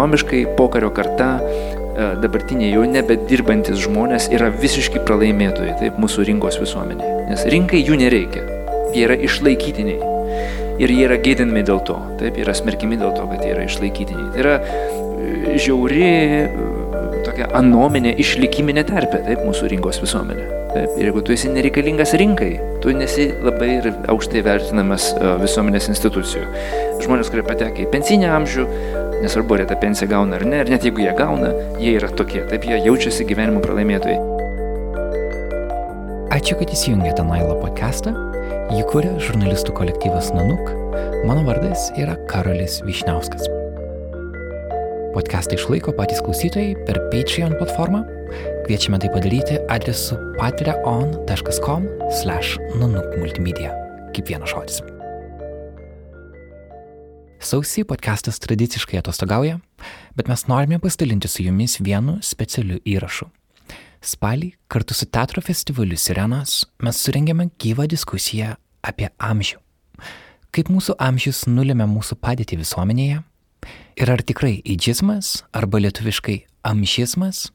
[0.00, 7.08] ekonomiškai pokario karta, e, dabartiniai jau nebedirbantis žmonės yra visiškai pralaimėtojai, taip, mūsų rinkos visuomenė.
[7.28, 8.46] Nes rinkai jų nereikia,
[8.94, 10.00] jie yra išlaikytiniai.
[10.80, 14.30] Ir jie yra gėdinami dėl to, taip, yra smerkimi dėl to, kad jie yra išlaikytiniai.
[14.32, 16.08] Tai yra e, žiauri
[17.26, 20.46] tokia anominė išlikiminė terpė, taip, mūsų rinkos visuomenė.
[20.70, 26.46] Taip, ir jeigu tu esi nereikalingas rinkai, tu nesi labai aukštai vertinamas e, visuomenės institucijų.
[27.04, 28.66] Žmonės, kurie patekia į pensinį amžių,
[29.22, 32.10] nesvarbu, ar jie tą pensiją gauna ar ne, ir net jeigu jie gauna, jie yra
[32.16, 34.18] tokie, taip jie jaučiasi gyvenimo pralaimėtojai.
[36.30, 38.14] Ačiū, kad įsijungėte Nailo podcastą.
[38.70, 40.70] Jį kuria žurnalistų kolektyvas Nanuk.
[41.26, 43.48] Mano vardas yra Karolis Višniauskas.
[45.10, 48.04] Podcastą išlaiko patys klausytojai per Patreon platformą.
[48.68, 51.90] Kviečiame tai padaryti adresu patreon.com
[52.22, 53.74] slash nanukmultimedia.
[54.14, 54.80] Kaip vienas žodis.
[57.40, 59.58] Sausį podcastas tradiciškai atostogauja,
[60.16, 63.30] bet mes norime pasidalinti su jumis vienu specialiu įrašu.
[64.00, 69.58] Spalį kartu su teatro festivaliu Sirenos mes surengėme gyvą diskusiją apie amžių.
[70.50, 73.20] Kaip mūsų amžius nulėmė mūsų padėtį visuomenėje
[74.00, 76.38] Ir ar tikrai eidžizmas arba lietuviškai
[76.70, 77.50] amžizmas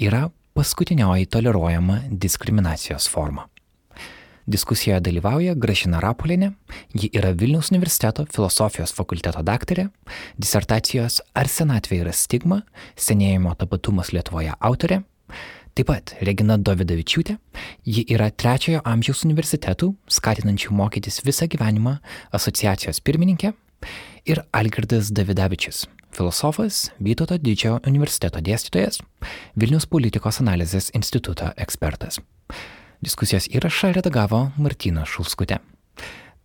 [0.00, 0.26] yra
[0.58, 3.46] paskutinioji toleruojama diskriminacijos forma?
[4.44, 6.50] Diskusijoje dalyvauja Gražina Rapolinė,
[6.92, 9.86] ji yra Vilniaus universiteto filosofijos fakulteto daktarė,
[10.36, 12.60] disertacijos Ar senatvė yra stigma,
[13.00, 15.00] senėjimo tapatumas Lietuvoje autorė,
[15.72, 17.38] taip pat Regina Dovidavičiūtė,
[17.88, 21.96] ji yra trečiojo amžiaus universitetų, skatinančių mokytis visą gyvenimą
[22.36, 23.54] asociacijos pirmininkė
[24.28, 29.00] ir Algirdas Davidavičius, filosofas, Vytauto didžiojo universiteto dėstytojas,
[29.56, 32.20] Vilnius politikos analizės instituto ekspertas.
[33.04, 35.58] Diskusijos įrašą redagavo Martina Šulskutė.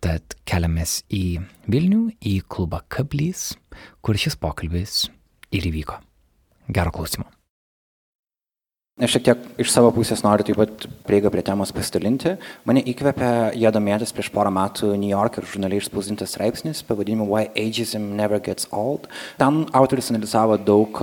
[0.04, 1.40] Tad keliamės į
[1.72, 3.54] Vilnių, į klubą Kablys,
[4.04, 5.06] kur šis pokalbis
[5.56, 5.96] ir įvyko.
[6.68, 7.30] Gero klausimo.
[9.00, 12.34] Aš šiek tiek iš savo pusės noriu taip pat prieigą prie temos pasidalinti.
[12.68, 18.10] Mane įkvėpė ją domėtis prieš porą metų New Yorker žurnale išspausdintas straipsnis pavadinimu Why Ageism
[18.18, 19.06] Never Gets Old.
[19.40, 21.00] Ten autoris analizavo daug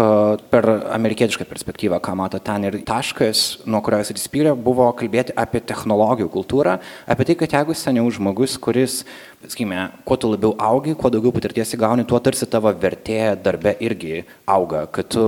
[0.52, 5.64] per amerikietišką perspektyvą, ką mato ten ir taškas, nuo kurio jis atsispyrė, buvo kalbėti apie
[5.66, 6.78] technologijų kultūrą,
[7.10, 9.00] apie tai, kad jeigu seniau žmogus, kuris
[9.42, 14.22] sakykime, kuo tu labiau augi, kuo daugiau patirties įgauni, tuo tarsi tavo vertė darbe irgi
[14.50, 15.26] auga, kad tu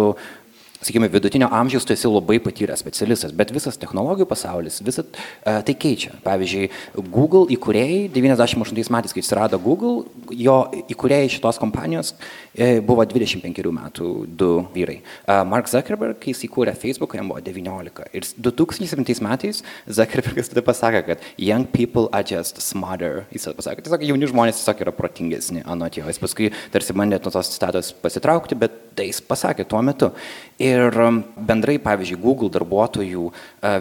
[0.81, 5.75] sakykime, vidutinio amžiaus tu esi labai patyręs specialistas, bet visas technologijų pasaulis, visą uh, tai
[5.75, 6.13] keičia.
[6.23, 6.69] Pavyzdžiui,
[7.11, 10.57] Google įkūrėjai, 98 metais, kai atsirado Google, jo
[10.93, 12.13] įkūrėjai šitos kompanijos
[12.53, 14.99] e, buvo 25 metų du vyrai.
[15.25, 18.07] Uh, Mark Zuckerberg, kai jis įkūrė Facebook, jam buvo 19.
[18.15, 23.25] Ir 2007 metais Zuckerbergas tada pasakė, kad young people are just smarter.
[23.35, 26.07] Jis pasakė, tiesiog jauni žmonės tiesiog yra protingesni, anot jo.
[26.07, 30.11] Jis paskui tarsi bandė nuo tos citatos pasitraukti, bet tai jis pasakė tuo metu.
[30.59, 33.29] Ir um, bendrai, pavyzdžiui, Google darbuotojų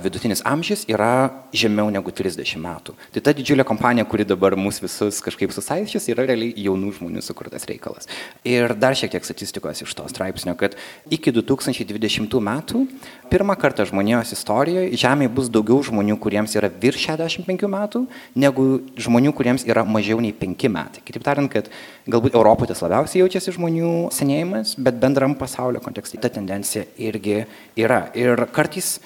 [0.02, 2.94] vidutinis amžius yra žemiau negu 30 metų.
[3.14, 7.66] Tai ta didžiulė kompanija, kuri dabar mus visus kažkaip susaisčius, yra realiai jaunų žmonių sukurtas
[7.70, 8.08] reikalas.
[8.46, 10.74] Ir dar šiek tiek statistikos iš to straipsnio, kad
[11.14, 12.84] iki 2020 metų
[13.30, 18.66] pirmą kartą žmonijos istorijoje Žemėje bus daugiau žmonių, kuriems yra virš 65 metų, negu
[18.98, 21.04] žmonių, kuriems yra mažiau nei 5 metai.
[21.06, 21.70] Kitaip tariant, kad
[22.10, 27.44] galbūt Europoje tas labiausiai jaučiasi žmonių senėjimas, bet bendram pasaulio kontekste ta tendencija irgi
[27.78, 28.08] yra.
[28.18, 28.96] Ir kartais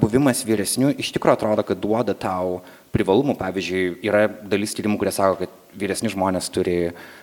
[0.00, 2.60] buvimas vyresniu iš tikrųjų atrodo, kad duoda tau
[2.94, 3.36] privalumų.
[3.38, 6.76] Pavyzdžiui, yra dalis tyrimų, kurie sako, kad vyresni žmonės turi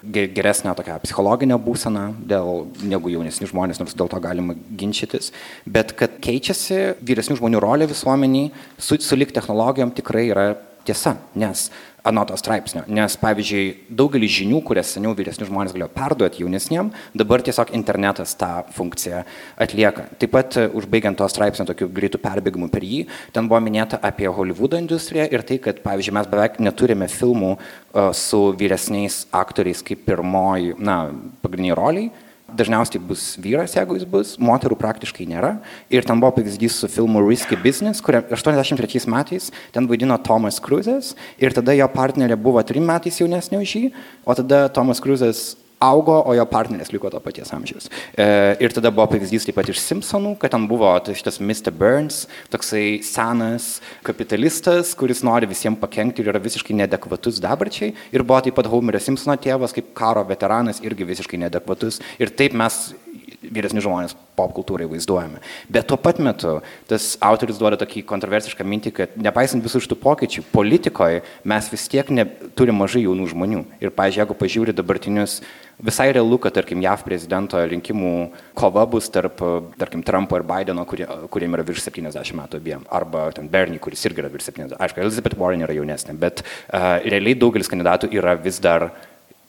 [0.06, 5.32] geresnę tokią psichologinę būseną dėl, negu jaunesni žmonės, nors dėl to galima ginčytis.
[5.66, 10.48] Bet kad keičiasi vyresnių žmonių rolė visuomeniai, su, sulik technologijom tikrai yra
[10.86, 11.68] tiesa, nes
[12.06, 12.84] anoto straipsnio.
[12.92, 18.52] Nes, pavyzdžiui, daugelis žinių, kurias seniau vyresni žmonės galėjo perduoti jaunesniem, dabar tiesiog internetas tą
[18.76, 19.24] funkciją
[19.62, 20.08] atlieka.
[20.22, 23.06] Taip pat, e, užbaigiant to straipsnio tokiu greitų perbėgimų per jį,
[23.36, 28.12] ten buvo minėta apie Hollywoodo industriją ir tai, kad, pavyzdžiui, mes beveik neturime filmų uh,
[28.16, 31.00] su vyresniais aktoriais kaip pirmoji, na,
[31.44, 32.25] pagrindiniai roliai
[32.58, 35.56] dažniausiai bus vyras, jeigu jis bus, moterų praktiškai nėra.
[35.94, 41.14] Ir ten buvo pavyzdys su filmu Risky Business, kuria 83 metais ten vaidino Tomas Cruzas
[41.42, 43.86] ir tada jo partnerė buvo trim metais jaunesnė už jį,
[44.26, 47.90] o tada Tomas Cruzas augo, o jo partneris liko to paties amžiaus.
[48.18, 48.26] E,
[48.64, 51.74] ir tada buvo pavyzdys taip pat iš Simpsonų, kad ten buvo šitas Mr.
[51.76, 57.94] Burns, toksai senas kapitalistas, kuris nori visiems pakengti ir yra visiškai nedekvatus dabarčiai.
[58.16, 62.02] Ir buvo taip pat Homerio Simpsono tėvas, kaip karo veteranas, irgi visiškai nedekvatus.
[62.22, 62.94] Ir taip mes
[63.44, 65.42] vyresni žmonės pop kultūrai vaizduojami.
[65.72, 66.58] Bet tuo pat metu
[66.90, 72.10] tas autoris duoda tokį kontroversišką mintį, kad nepaisant visų šitų pokyčių, politikoje mes vis tiek
[72.14, 72.28] ne,
[72.58, 73.64] turime mažai jaunų žmonių.
[73.80, 75.40] Ir, pažiūrėjau, jeigu pažiūri dabartinius,
[75.80, 78.14] visai realu, kad, tarkim, JAV prezidento rinkimų
[78.58, 79.42] kova bus tarp,
[79.80, 82.86] tarkim, Trumpo ir Bideno, kurie, kuriem yra virš 70 metų abiem.
[82.92, 84.78] Arba ten Bernie, kuris irgi yra virš 70.
[84.80, 88.92] Aišku, Elizabeth Warren yra jaunesnė, bet uh, realiai daugelis kandidatų yra vis dar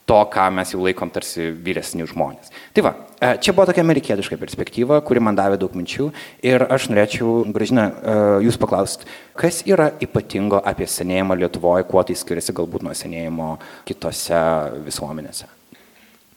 [0.06, 2.52] to, ką mes jau laikom tarsi vyresni žmonės.
[2.76, 6.12] Tai va, e, čia buvo tokia amerikietiška perspektyva, kuri man davė daug minčių
[6.46, 8.16] ir aš norėčiau, Gražina, e,
[8.46, 13.56] jūs paklausti, kas yra ypatingo apie senėjimą Lietuvoje, kuo tai skiriasi galbūt nuo senėjimo
[13.88, 14.42] kitose
[14.86, 15.55] visuomenėse?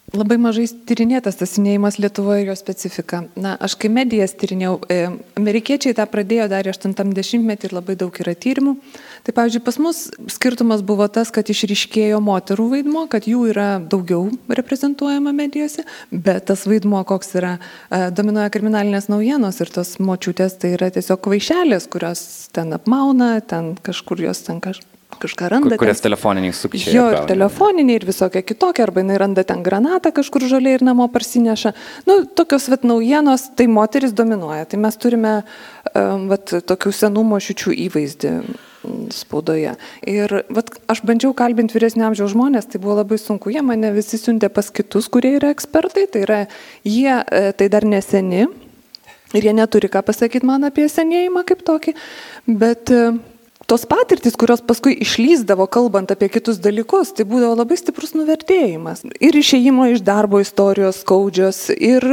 [0.10, 3.20] Labai mažai tyrinėtas tas senėjimas Lietuvoje ir jo specifika.
[3.38, 4.98] Na, aš kai medijas tyrinėjau, e,
[5.38, 8.74] amerikiečiai tą pradėjo dar 80-metį ir labai daug yra tyrimų.
[9.28, 10.02] Tai pavyzdžiui, pas mus
[10.34, 16.66] skirtumas buvo tas, kad išryškėjo moterų vaidmo, kad jų yra daugiau reprezentuojama medijose, bet tas
[16.66, 17.58] vaidmo, koks yra,
[17.92, 23.76] e, dominuoja kriminalinės naujienos ir tos močiutės tai yra tiesiog vaišelės, kurios ten apmauna, ten
[23.78, 25.78] kažkur jos ten kažkur kažką randa.
[25.78, 26.94] Kurias telefoniniai sukčiai.
[26.96, 31.08] Jo, ir telefoniniai, ir visokie kitokie, arba jinai randa ten granatą kažkur žaliai ir namo
[31.12, 31.74] parsineša.
[32.08, 34.68] Nu, tokios vat naujienos, tai moteris dominuoja.
[34.70, 35.34] Tai mes turime
[36.30, 38.34] vat, tokių senų mošiučių įvaizdį
[39.14, 39.74] spaudoje.
[40.08, 44.20] Ir vat, aš bandžiau kalbinti vyresnio amžiaus žmonės, tai buvo labai sunku, jie mane visi
[44.22, 46.40] siuntė pas kitus, kurie yra ekspertai, tai yra
[46.88, 48.46] jie e, tai dar neseni
[49.36, 51.94] ir jie neturi ką pasakyti man apie senėjimą kaip tokį,
[52.48, 53.20] bet uh,
[53.70, 59.04] tos patirtis, kurios paskui išlyzdavo kalbant apie kitus dalykus, tai būdavo labai stiprus nuvertėjimas.
[59.22, 62.06] Ir išėjimo iš darbo istorijos skaudžios, ir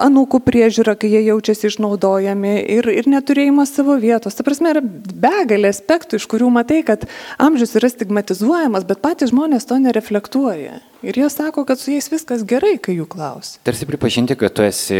[0.00, 4.38] anūkų priežiūra, kai jie jaučiasi išnaudojami, ir, ir neturėjimas savo vietos.
[4.38, 7.08] Ta prasme, yra begalė aspektų, iš kurių matai, kad
[7.42, 10.78] amžius yra stigmatizuojamas, bet patys žmonės to nereflektuoja.
[11.00, 13.56] Ir jie sako, kad su jais viskas gerai, kai jų klausia.
[13.64, 14.98] Tarsi pripažinti, kad tu esi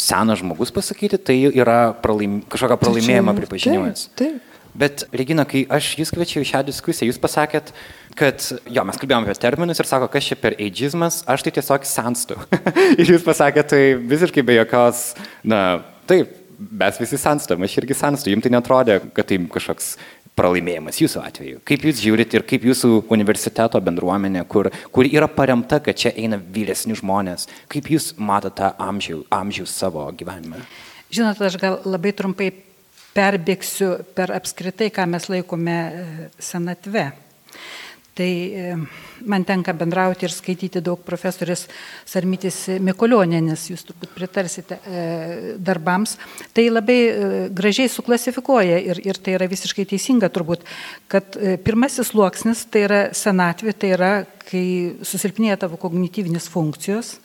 [0.00, 4.08] senas žmogus pasakyti, tai yra pralaim, kažkokio pralaimėjimo pripažinimas.
[4.16, 4.38] Taip.
[4.40, 4.49] taip.
[4.74, 7.72] Bet, Regina, kai aš jūs kviečiau į šią diskusiją, jūs pasakėt,
[8.18, 11.88] kad, jo, mes kalbėjome apie terminus ir sako, kas čia per ageizmas, aš tai tiesiog
[11.88, 12.38] senstu.
[13.00, 15.10] ir jūs pasakėt, tai visiškai be jokios,
[15.42, 15.80] na,
[16.10, 19.94] taip, mes visi senstam, aš irgi senstu, jums tai netrodė, kad tai kažkoks
[20.38, 21.60] pralaimėjimas jūsų atveju.
[21.68, 26.38] Kaip jūs žiūrit ir kaip jūsų universiteto bendruomenė, kur, kur yra paremta, kad čia eina
[26.40, 30.62] vyresni žmonės, kaip jūs matote amžių, amžių savo gyvenime?
[31.10, 32.52] Žinot, aš gal labai trumpai
[33.16, 37.10] perbėgsiu per apskritai, ką mes laikome e, senatve.
[38.20, 38.74] Tai e,
[39.30, 41.64] man tenka bendrauti ir skaityti daug profesorės
[42.08, 45.04] Sarmytis Mikolioninės, jūs turbūt pritarsite e,
[45.58, 46.16] darbams.
[46.54, 46.98] Tai labai
[47.56, 50.66] gražiai suklasifikuoja ir, ir tai yra visiškai teisinga turbūt,
[51.10, 54.12] kad pirmasis sluoksnis tai yra senatvė, tai yra,
[54.50, 54.64] kai
[55.06, 57.16] susilpnėja tavo kognityvinis funkcijos,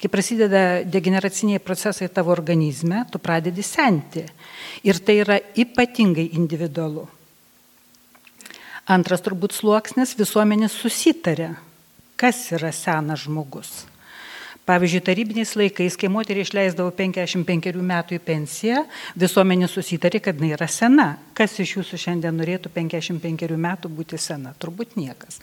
[0.00, 4.24] kai prasideda degeneraciniai procesai tavo organizme, tu pradedi senti.
[4.84, 7.06] Ir tai yra ypatingai individualu.
[8.84, 11.56] Antras turbūt sluoksnis- visuomenės susitarė,
[12.16, 13.86] kas yra senas žmogus.
[14.64, 18.84] Pavyzdžiui, tarybiniais laikais, kai moteriai išleisdavo 55 metų į pensiją,
[19.16, 21.18] visuomenė susitarė, kad jinai yra sena.
[21.34, 24.54] Kas iš jūsų šiandien norėtų 55 metų būti sena?
[24.58, 25.40] Turbūt niekas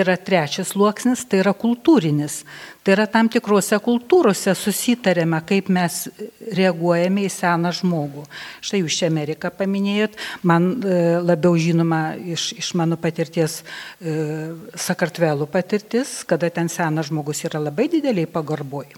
[0.00, 2.42] yra trečias sluoksnis, tai yra kultūrinis.
[2.84, 6.02] Tai yra tam tikrose kultūrose susitarėme, kaip mes
[6.56, 8.26] reaguojame į seną žmogų.
[8.64, 12.02] Štai jūs čia Ameriką paminėjot, man e, labiau žinoma
[12.36, 14.52] iš, iš mano patirties e,
[14.86, 18.92] Sakartvelų patirtis, kada ten senas žmogus yra labai dideliai pagarboj.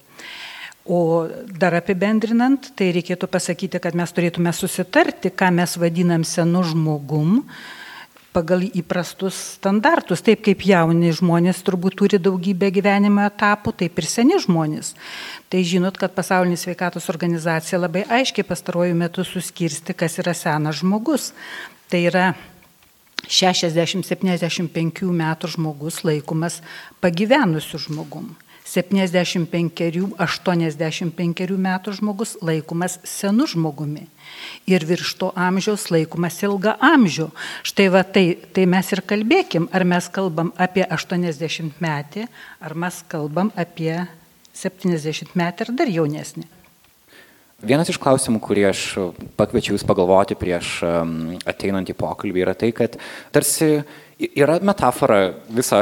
[0.87, 7.41] O dar apibendrinant, tai reikėtų pasakyti, kad mes turėtume susitarti, ką mes vadinam senu žmogum,
[8.37, 10.21] pagal įprastus standartus.
[10.25, 14.93] Taip kaip jauni žmonės turbūt turi daugybę gyvenimo etapų, taip ir seni žmonės.
[15.49, 21.33] Tai žinot, kad pasaulinė sveikatos organizacija labai aiškiai pastaruoju metu suskirsti, kas yra senas žmogus.
[21.89, 22.27] Tai yra
[23.27, 26.61] 60-75 metų žmogus laikomas
[27.03, 28.35] pagyvenusiu žmogum.
[28.77, 34.07] 75-85 metų žmogus laikomas senu žmogumi.
[34.69, 37.31] Ir virš to amžiaus laikomas ilga amžių.
[37.67, 42.29] Štai va tai, tai mes ir kalbėkim, ar mes kalbam apie 80 metį,
[42.61, 44.05] ar mes kalbam apie
[44.57, 46.47] 70 metį ar dar jaunesnį.
[47.67, 48.81] Vienas iš klausimų, kurį aš
[49.39, 50.85] pakviečiau Jūs pagalvoti prieš
[51.49, 53.01] ateinant į pokalbį, yra tai, kad
[53.33, 53.81] tarsi
[54.37, 55.81] yra metafora viso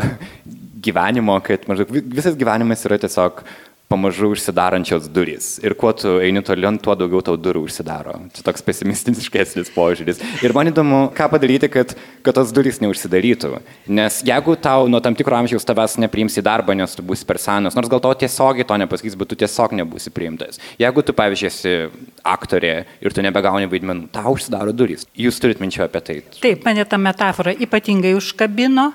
[0.84, 3.42] gyvenimo, kad maždaug visas gyvenimas yra tiesiog
[3.88, 5.58] pamažu užsidarančios durys.
[5.62, 8.16] Ir kuo tu eini toliau, tuo daugiau tau durų užsidaro.
[8.34, 10.22] Čia toks pesimistiškesnis požiūris.
[10.44, 11.92] Ir man įdomu, ką padaryti, kad,
[12.24, 13.60] kad tos durys neužsidarytų.
[13.92, 17.38] Nes jeigu tau nuo tam tikro amžiaus tavęs nepriims į darbą, nes tu būsi per
[17.42, 20.58] senas, nors gal tau tiesiogiai to nepasakys, bet tu tiesiog nebūsi priimtas.
[20.80, 21.76] Jeigu tu, pavyzdžiui, esi
[22.24, 22.74] aktorė
[23.04, 25.04] ir tu nebegauni vaidmenų, tau užsidaro durys.
[25.12, 26.18] Jūs turit minčių apie tai.
[26.40, 28.90] Taip, mane ta metafora ypatingai užkabino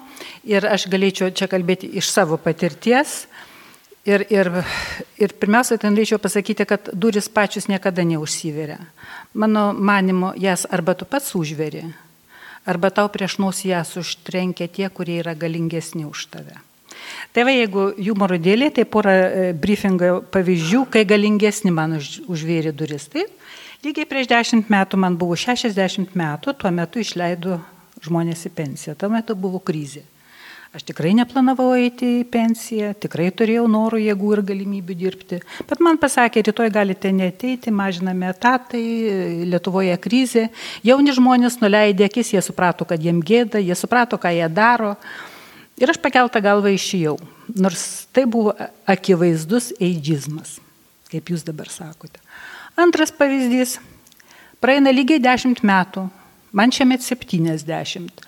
[0.49, 3.28] ir aš galėčiau čia kalbėti iš savo patirties.
[4.07, 4.47] Ir, ir,
[5.19, 8.79] ir pirmiausia, tai norėčiau pasakyti, kad duris pačius niekada neužsiveria.
[9.33, 11.83] Mano manimo, jas arba tu pats užveri,
[12.65, 16.55] arba tau prieš nosį jas užtrenkia tie, kurie yra galingesni už tave.
[17.35, 22.73] Tai va, jeigu humoro dėlė, tai pora e, briefingo pavyzdžių, kai galingesni man už, užvėrė
[22.75, 23.07] duris.
[23.11, 23.31] Taip,
[23.85, 27.59] lygiai prieš dešimt metų man buvo 60 metų, tuo metu išleido
[28.05, 30.05] žmonės į pensiją, tuo metu buvo krizė.
[30.69, 35.39] Aš tikrai neplanavau eiti į pensiją, tikrai turėjau norų, jėgų ir galimybių dirbti.
[35.65, 38.83] Bet man pasakė, rytoj galite neteiti, mažiname etatai,
[39.49, 40.43] Lietuvoje krizė.
[40.85, 44.93] Jauni žmonės nuleidė akis, jie suprato, kad jiem gėda, jie suprato, ką jie daro.
[45.81, 47.15] Ir aš pakeltą galvą išėjau.
[47.57, 48.53] Nors tai buvo
[48.85, 50.59] akivaizdus eidžizmas,
[51.09, 52.21] kaip jūs dabar sakote.
[52.77, 53.79] Antras pavyzdys.
[54.61, 56.05] Praeina lygiai 10 metų,
[56.53, 58.21] man šiame 70.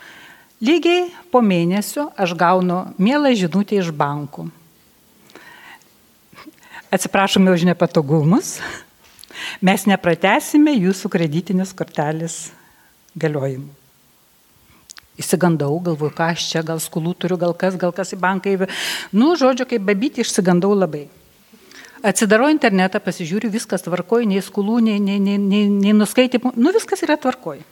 [0.61, 4.45] Lygiai po mėnesio aš gaunu mielą žinutę iš bankų.
[6.93, 8.59] Atsiprašome už nepatogumus.
[9.63, 12.51] Mes nepratesime jūsų kreditinės kortelės
[13.17, 13.71] galiojimų.
[15.21, 18.69] Įsigandau, galvoju, ką aš čia, gal skolų turiu, gal kas, gal kas į banką.
[19.09, 21.07] Nu, žodžiu, kaip babyti, išsigandau labai.
[22.05, 27.01] Atsidarau internetą, pasižiūriu, viskas tvarkoju, nei skolų, nei, nei, nei, nei, nei nuskaitimų, nu viskas
[27.05, 27.65] yra tvarkoju.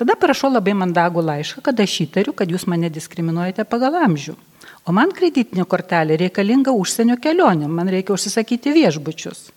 [0.00, 4.32] Tada parašau labai mandagų laišką, kad aš įtariu, kad jūs mane diskriminuojate pagal amžių.
[4.88, 9.50] O man kreditinė kortelė reikalinga užsienio kelionė, man reikia užsisakyti viešbučius.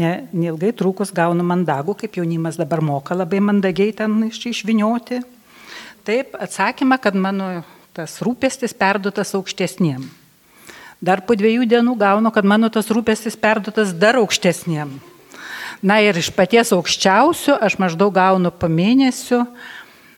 [0.00, 5.20] Ne, neilgai trūkus gaunu mandagų, kaip jaunimas dabar moka labai mandagiai ten iš, išvinioti.
[6.08, 7.50] Taip, atsakymą, kad mano
[7.92, 10.08] tas rūpestis perduotas aukštesniem.
[11.04, 14.96] Dar po dviejų dienų gaunu, kad mano tas rūpestis perduotas dar aukštesniem.
[15.84, 19.44] Na ir iš paties aukščiausio aš maždaug gaunu po mėnesio,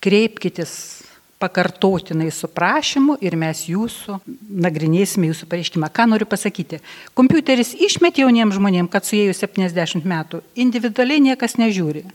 [0.04, 0.98] kreipkitės
[1.38, 4.18] pakartotinai su prašymu ir mes jūsų
[4.66, 5.90] nagrinėsime jūsų pareiškimą.
[5.94, 6.80] Ką noriu pasakyti?
[7.18, 12.06] Kompiuteris išmet jauniems žmonėms, kad su jais 70 metų individualiai niekas nežiūri.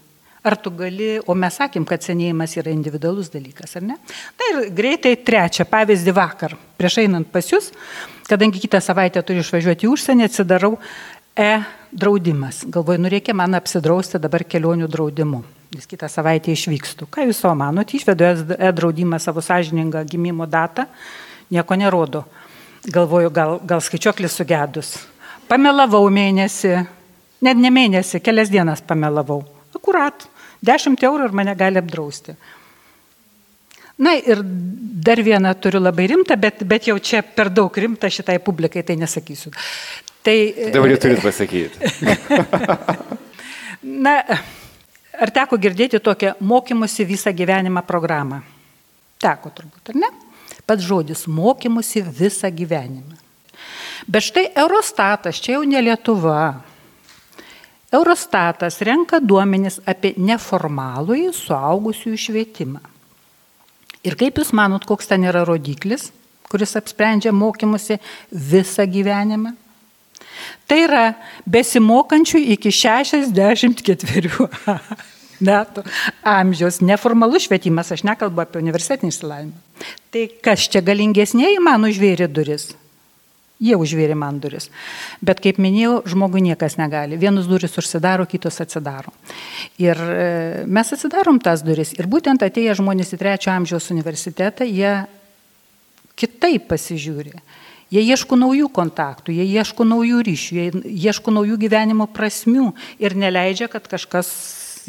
[0.44, 3.96] Ar tu gali, o mes sakėm, kad senėjimas yra individualus dalykas, ar ne?
[4.36, 7.70] Na ir greitai trečią pavyzdį vakar, prieš einant pas jūs,
[8.28, 10.74] kadangi kitą savaitę turiu išvažiuoti į užsienį, atsidarau
[11.36, 12.63] e-draudimas.
[12.66, 15.44] Galvoju, nu reikia man apsidrausti dabar kelionių draudimu.
[15.74, 17.08] Vis kitą savaitę išvykstu.
[17.10, 17.98] Ką jūs savo manote?
[17.98, 18.28] Išvedu
[18.60, 20.86] e-draudimą savo sąžiningą gimimo datą,
[21.50, 22.24] nieko nerodo.
[22.86, 24.94] Galvoju, gal, gal skaičiuoklis sugedus.
[25.50, 26.75] Pamelavau mėnesį,
[27.42, 29.42] net ne mėnesį, kelias dienas pamelavau.
[29.74, 30.28] Akurat,
[30.62, 32.36] 10 eurų ir mane gali apdrausti.
[34.04, 38.40] Na ir dar vieną turiu labai rimtą, bet, bet jau čia per daug rimtą šitai
[38.42, 39.54] publikai, tai nesakysiu.
[40.24, 40.38] Tai,
[40.72, 41.77] Dabar jau turit pasakyti.
[44.06, 44.13] Na,
[45.20, 48.39] ar teko girdėti tokią mokymusi visą gyvenimą programą?
[49.20, 50.10] Teko turbūt, ar ne?
[50.63, 53.20] Pats žodis mokymusi visą gyvenimą.
[54.08, 56.53] Bet štai Eurostatas, čia jau ne Lietuva.
[57.94, 62.82] Eurostatas renka duomenis apie neformalųjį suaugusiųjų švietimą.
[64.03, 66.10] Ir kaip Jūs manot, koks ten yra rodiklis,
[66.48, 68.00] kuris apsprendžia mokymusi
[68.32, 69.53] visą gyvenimą?
[70.68, 71.04] Tai yra
[71.50, 74.48] besimokančių iki 64
[75.50, 75.84] metų
[76.28, 79.90] amžiaus neformalus švietimas, aš nekalbu apie universitetinį išsilavinimą.
[80.14, 82.72] Tai kas čia galingesnėji man užvėrė duris?
[83.64, 84.68] Jie užvėrė man duris.
[85.24, 87.16] Bet kaip minėjau, žmogui niekas negali.
[87.22, 89.14] Vienus duris užsidaro, kitos atsidaro.
[89.80, 91.94] Ir e, mes atsidarom tas duris.
[91.96, 95.06] Ir būtent atėję žmonės į trečio amžiaus universitetą, jie
[96.20, 97.38] kitaip pasižiūri.
[97.94, 103.70] Jie ieško naujų kontaktų, jie ieško naujų ryšių, jie ieško naujų gyvenimo prasmių ir neleidžia,
[103.70, 104.34] kad kažkas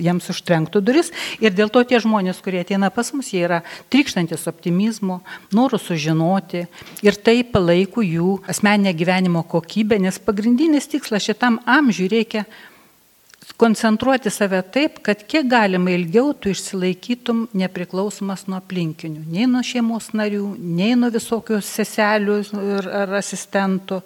[0.00, 1.10] jiems užtrenktų duris.
[1.42, 5.20] Ir dėl to tie žmonės, kurie ateina pas mus, jie yra trykštantis optimizmo,
[5.54, 6.64] norų sužinoti
[7.04, 12.44] ir tai palaiko jų asmeninę gyvenimo kokybę, nes pagrindinis tikslas šitam amžiui reikia
[13.60, 20.10] koncentruoti save taip, kad kiek galima ilgiau tu išsilaikytum nepriklausomas nuo aplinkinių, nei nuo šeimos
[20.16, 22.40] narių, nei nuo visokių seselių
[23.02, 24.00] ar asistentų,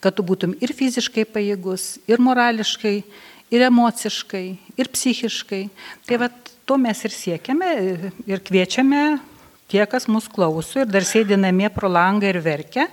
[0.00, 2.96] kad tu būtum ir fiziškai pajėgus, ir morališkai,
[3.54, 4.46] ir emociškai,
[4.80, 5.62] ir psichiškai.
[6.08, 6.30] Tai va
[6.64, 7.70] to mes ir siekiame
[8.26, 9.04] ir kviečiame
[9.70, 12.88] tie, kas mus klauso ir dar sėdi namie pro langą ir verkia,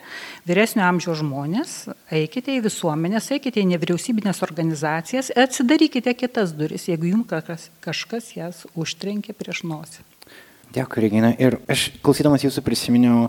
[0.48, 1.76] vyresnio amžiaus žmonės,
[2.22, 9.36] eikite į visuomenės, eikite į nevyriausybinės organizacijas, atsidarykite kitas duris, jeigu jums kažkas, jas užtrenkė
[9.38, 10.06] prieš nosį.
[10.72, 11.34] Dėkui, Regina.
[11.36, 13.26] Ir aš klausydamas jūsų prisiminiau,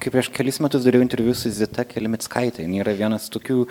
[0.00, 2.64] kaip prieš kelis metus dariau interviu su Zita Kelimitskaitė.
[2.64, 3.66] Jis yra vienas tokių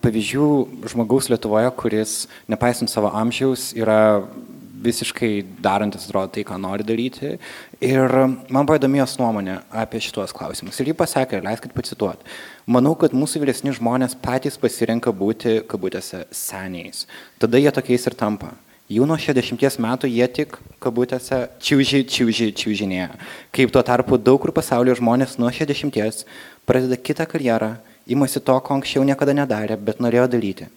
[0.00, 0.48] pavyzdžių
[0.94, 2.14] žmogaus Lietuvoje, kuris,
[2.48, 4.22] nepaisant savo amžiaus, yra
[4.84, 5.32] visiškai
[5.64, 7.34] darantis, atrodo, tai, ką nori daryti.
[7.84, 8.08] Ir
[8.48, 10.78] man buvo įdomi jos nuomonė apie šitos klausimus.
[10.80, 12.24] Ir ji pasakė, leiskit pacituoti.
[12.64, 17.02] Manau, kad mūsų vyresni žmonės patys pasirenka būti, kabutėse, seniais.
[17.42, 18.54] Tada jie tokiais ir tampa.
[18.88, 23.10] Jų nuo 60 metų jie tik, kabutėse, čiūži, čiūži, čiūžinėja.
[23.52, 26.24] Kaip tuo tarpu daug kur pasaulyje žmonės nuo 60
[26.64, 27.74] pradeda kitą karjerą,
[28.08, 30.72] imasi to, ko anksčiau niekada nedarė, bet norėjo daryti.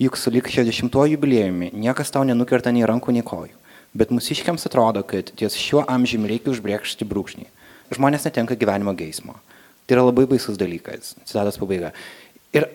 [0.00, 3.63] Juk su lik 60-ojo jubiliejumi niekas tau nenukerta nei rankų, nei kojų.
[3.94, 7.46] Bet mūsiškiams atrodo, kad ties šiuo amžiumi reikia užbrėžti brūkšnį.
[7.94, 9.36] Žmonės netenka gyvenimo geismo.
[9.86, 11.14] Tai yra labai baisus dalykas.
[11.28, 11.92] Citatos pabaiga.
[12.56, 12.66] Ir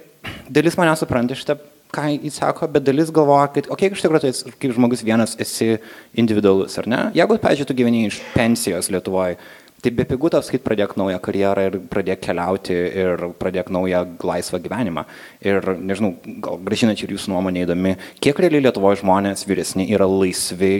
[0.48, 1.58] dalis mane supranta šitą
[1.94, 5.34] ką jis sako, bet dalis galvoja, kad, o kiek iš tikrųjų tai kaip žmogus vienas
[5.42, 5.80] esi
[6.14, 7.00] individualus, ar ne?
[7.18, 9.40] Jeigu, pavyzdžiui, tu gyveni iš pensijos Lietuvoje,
[9.82, 14.60] tai be pigų tau skait pradėk naują karjerą ir pradėk keliauti ir pradėk naują laisvą
[14.62, 15.06] gyvenimą.
[15.46, 16.14] Ir, nežinau,
[16.46, 20.74] gal gražinat ir jūsų nuomonė įdomi, kiek realiai Lietuvoje žmonės vyresni yra laisvi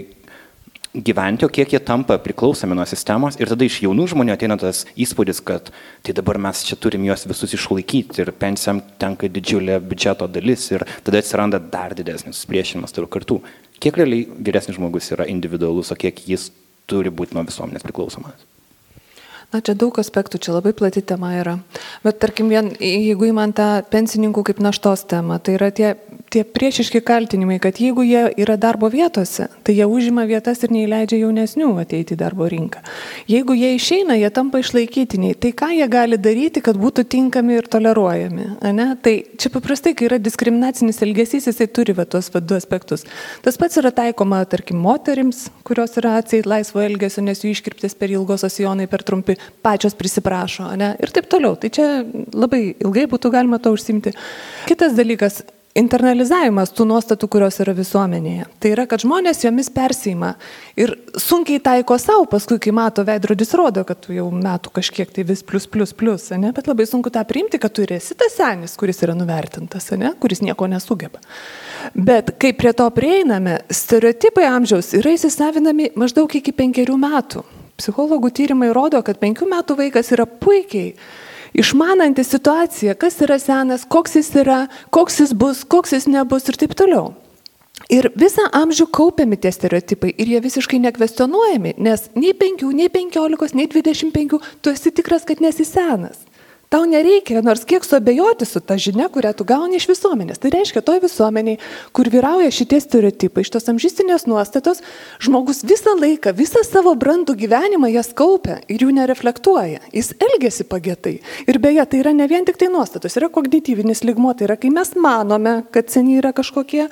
[0.94, 4.86] gyventi, o kiek jie tampa priklausomi nuo sistemos ir tada iš jaunų žmonių ateina tas
[4.98, 5.70] įspūdis, kad
[6.06, 10.88] tai dabar mes čia turim juos visus išlaikyti ir pensijam tenka didžiulė biudžeto dalis ir
[11.06, 13.42] tada atsiranda dar didesnis supriešinimas tarp kartų.
[13.80, 16.50] Kiek realiai vyresnis žmogus yra individualus, o kiek jis
[16.90, 18.50] turi būti nuo visuomenės priklausomas?
[19.50, 21.56] Na, čia daug aspektų, čia labai plati tema yra.
[22.04, 25.96] Bet tarkim, vien, jeigu įman tą pensininkų kaip naštos temą, tai yra tie,
[26.30, 31.24] tie priešiški kaltinimai, kad jeigu jie yra darbo vietose, tai jie užima vietas ir neįleidžia
[31.24, 32.84] jaunesnių ateiti į darbo rinką.
[33.30, 35.38] Jeigu jie išeina, jie tampa išlaikytiniai.
[35.42, 38.48] Tai ką jie gali daryti, kad būtų tinkami ir toleruojami?
[38.78, 38.88] Ne?
[39.02, 43.06] Tai čia paprastai, kai yra diskriminacinis elgesys, jisai turi va, tuos va, du aspektus.
[43.46, 48.14] Tas pats yra taikoma, tarkim, moterims, kurios yra atseit laisvo elgesio, nes jų iškirptis per
[48.14, 50.94] ilgos asijonai per trumpi pačios prisiprašo, ne?
[51.02, 51.58] Ir taip toliau.
[51.60, 51.88] Tai čia
[52.34, 54.14] labai ilgai būtų galima to užsimti.
[54.70, 55.42] Kitas dalykas
[55.80, 58.48] internalizavimas tų nuostatų, kurios yra visuomenėje.
[58.62, 60.34] Tai yra, kad žmonės jomis persima
[60.80, 65.26] ir sunkiai taiko savo, paskui, kai mato veidrodis, rodo, kad tu jau metų kažkiek tai
[65.30, 66.52] vis plus, plus, plus, ne?
[66.56, 70.14] bet labai sunku tą priimti, kad tu esi tas senis, kuris yra nuvertintas, ne?
[70.20, 71.22] kuris nieko nesugeba.
[71.96, 77.46] Bet kai prie to prieiname, stereotipai amžiaus yra įsisavinami maždaug iki penkerių metų.
[77.80, 80.94] Psichologų tyrimai rodo, kad penkių metų vaikas yra puikiai
[81.54, 84.60] išmananti situaciją, kas yra senas, koks jis yra,
[84.94, 87.12] koks jis bus, koks jis nebus ir taip toliau.
[87.90, 93.56] Ir visą amžių kaupiami tie stereotipai ir jie visiškai nekvestionuojami, nes nei 5, nei 15,
[93.58, 96.20] nei 25 tu esi tikras, kad nesi senas.
[96.70, 100.38] Tau nereikia nors kiek suabejoti su ta žinia, kurią tu gauni iš visuomenės.
[100.38, 101.58] Tai reiškia, toj visuomeniai,
[101.98, 104.84] kur vyrauja šitie stereotipai, šitos amžystinės nuostatos,
[105.18, 109.82] žmogus visą laiką, visą savo brandų gyvenimą jas kaupia ir jų nereflektuoja.
[109.98, 111.16] Jis elgesi pagėtai.
[111.50, 114.70] Ir beje, tai yra ne vien tik tai nuostatos, yra kognityvinis ligmuo, tai yra, kai
[114.70, 116.86] mes manome, kad seniai yra kažkokie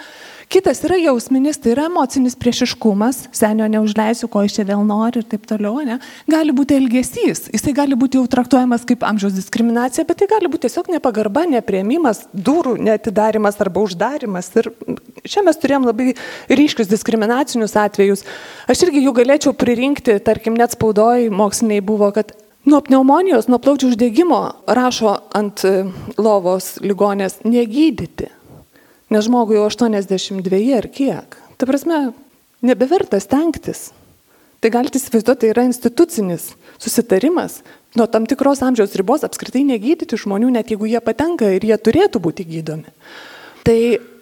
[0.47, 5.25] Kitas yra jausminis, tai yra emocinis priešiškumas, senio neužleisiu, ko iš čia vėl nori ir
[5.27, 5.81] taip toliau.
[5.83, 5.97] Ne?
[6.31, 10.69] Gali būti elgesys, jisai gali būti jau traktuojamas kaip amžiaus diskriminacija, bet tai gali būti
[10.69, 14.47] tiesiog nepagarba, neprieimimas, durų netidarimas arba uždarimas.
[14.55, 14.71] Ir
[15.27, 16.15] čia mes turėjom labai
[16.47, 18.23] ryškius diskriminacinius atvejus.
[18.71, 22.31] Aš irgi jų galėčiau pririnkti, tarkim, net spaudoj moksliniai buvo, kad
[22.67, 24.41] Nuo pneumonijos, nuo plaučių uždegimo
[24.75, 25.61] rašo ant
[26.19, 28.27] lovos ligonės negydyti.
[29.13, 31.37] Nes žmogui jau 82 ar kiek.
[31.57, 32.11] Ta prasme,
[32.65, 33.91] nebeverta stengtis.
[34.59, 36.49] Tai galite įsivaizduoti, tai yra institucinis
[36.81, 37.61] susitarimas
[37.97, 42.21] nuo tam tikros amžiaus ribos apskritai negydyti žmonių, net jeigu jie patenka ir jie turėtų
[42.21, 42.89] būti gydomi.
[43.65, 43.77] Tai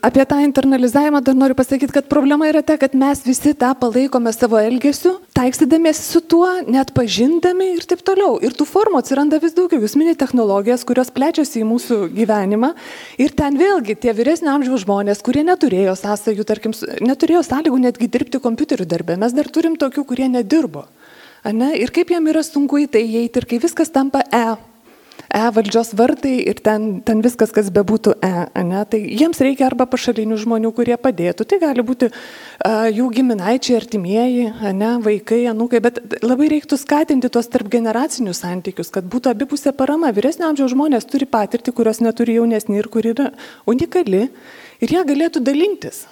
[0.05, 4.33] apie tą internalizavimą dar noriu pasakyti, kad problema yra ta, kad mes visi tą palaikome
[4.33, 8.35] savo elgesiu, taiksydamėsi su tuo, net pažindami ir taip toliau.
[8.45, 9.81] Ir tų formų atsiranda vis daugiau.
[9.81, 12.73] Jūs minite technologijas, kurios plečiasi į mūsų gyvenimą.
[13.21, 18.43] Ir ten vėlgi tie vyresnio amžiaus žmonės, kurie neturėjo sąsajų, tarkim, neturėjo sąlygų netgi dirbti
[18.45, 19.17] kompiuterių darbę.
[19.25, 20.85] Mes dar turim tokių, kurie nedirbo.
[21.45, 21.73] Ane?
[21.81, 24.74] Ir kaip jam yra sunku į tai įeiti ir kai viskas tampa E
[25.29, 29.85] E valdžios vartai ir ten, ten viskas, kas bebūtų E, ne, tai jiems reikia arba
[29.89, 31.45] pašalinių žmonių, kurie padėtų.
[31.49, 37.49] Tai gali būti uh, jų giminaičiai, artimieji, ne, vaikai, anukai, bet labai reiktų skatinti tuos
[37.51, 40.13] tarp generacinius santykius, kad būtų abipusė parama.
[40.15, 43.31] Vyresnio amžiaus žmonės turi patirtį, kurios neturi jaunesni ir kur yra
[43.69, 44.27] unikali
[44.81, 46.05] ir jie galėtų dalintis.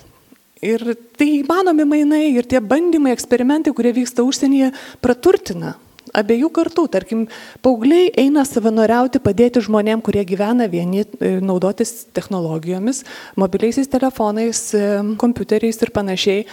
[0.64, 4.72] Ir tai įmanomi mainai ir tie bandymai, eksperimentai, kurie vyksta užsienyje,
[5.04, 5.74] praturtina
[6.14, 6.88] abiejų kartų.
[6.94, 7.26] Tarkim,
[7.66, 13.04] paaugliai eina savanoriauti, padėti žmonėm, kurie gyvena vieni, e, naudotis technologijomis,
[13.40, 14.84] mobiliaisiais telefonais, e,
[15.18, 16.46] kompiuteriais ir panašiai.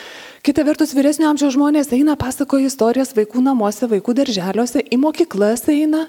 [0.43, 6.09] Kita vertus, vyresnio amžiaus žmonės eina, pasakoja istorijas vaikų namuose, vaikų darželiuose, į mokyklas eina.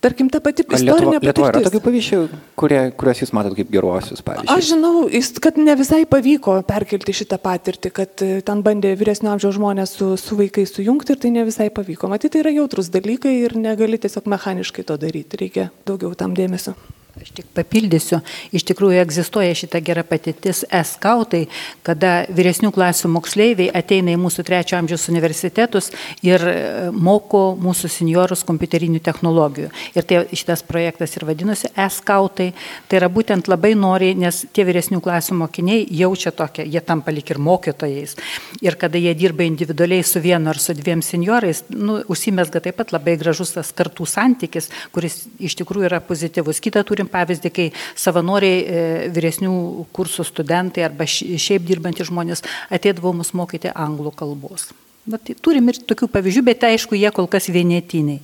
[0.00, 1.26] Tarkim, ta pati istorinė patirtis.
[1.28, 2.18] Lietuva yra tokių pavyzdžių,
[2.60, 4.52] kurie, kuriuos jūs matot kaip geruosius pavyzdžius.
[4.54, 5.02] Aš žinau,
[5.44, 10.14] kad ne visai pavyko perkelti šitą patirtį, kad e, ten bandė vyresnio amžiaus žmonės su,
[10.20, 12.08] su vaikais sujungti ir tai ne visai pavyko.
[12.08, 16.72] Matyt, tai yra jautrus dalykai ir negali tiesiog mechaniškai to daryti, reikia daugiau tam dėmesio.
[17.20, 18.22] Aš tik papildysiu,
[18.56, 21.42] iš tikrųjų egzistuoja šita gera patirtis e-skautai,
[21.84, 25.90] kada vyresnių klasių moksleiviai ateina į mūsų trečio amžiaus universitetus
[26.24, 26.54] ir e,
[26.96, 29.68] moko mūsų seniorus kompiuterinių technologijų.
[29.98, 32.54] Ir tai, šitas projektas ir vadinosi e-skautai.
[32.88, 37.34] Tai yra būtent labai nori, nes tie vyresnių klasių mokiniai jaučia tokią, jie tampa lik
[37.34, 38.16] ir mokytojais.
[38.64, 42.96] Ir kada jie dirba individualiai su vienu ar su dviem seniorais, nu, užsimesga taip pat
[42.96, 46.64] labai gražus tas kartų santykis, kuris iš tikrųjų yra pozityvus.
[46.64, 47.68] Kita turim pavyzdį, kai
[47.98, 48.82] savanoriai e,
[49.14, 49.52] vyresnių
[49.96, 54.70] kursų studentai arba ši- šiaip dirbantys žmonės ateidavo mus mokyti anglų kalbos.
[55.10, 58.20] Bet tai turim ir tokių pavyzdžių, bet aišku, jie kol kas vienetiniai.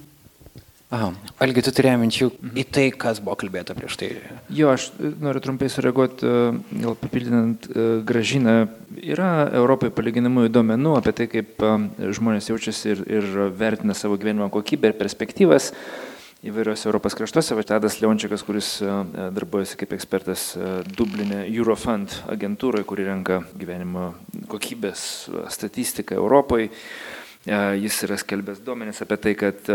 [0.94, 1.09] Aha.
[1.42, 2.29] Algi, tu turėjai minčių
[2.62, 4.11] į tai, kas buvo kalbėta prieš tai.
[4.55, 7.66] Jo, aš e, noriu trumpai sureaguoti, e, gal papildinant
[8.07, 8.55] gražiną.
[9.03, 11.64] Yra Europoje palyginamųjų duomenų apie tai, kaip
[12.16, 13.27] žmonės jaučiasi ir, ir
[13.59, 15.72] vertina savo gyvenimo kokybę ir perspektyvas
[16.51, 17.57] įvairiuose Europos kraštuose.
[17.57, 23.43] Va, Tadas Leončiakas, kuris e, e, darbuojasi kaip ekspertas e, Dublinė Eurofund agentūroje, kuri renka
[23.59, 24.13] gyvenimo
[24.51, 25.05] kokybės
[25.53, 26.71] statistiką Europoje.
[27.47, 29.69] E, Jis yra skelbęs duomenis apie tai, kad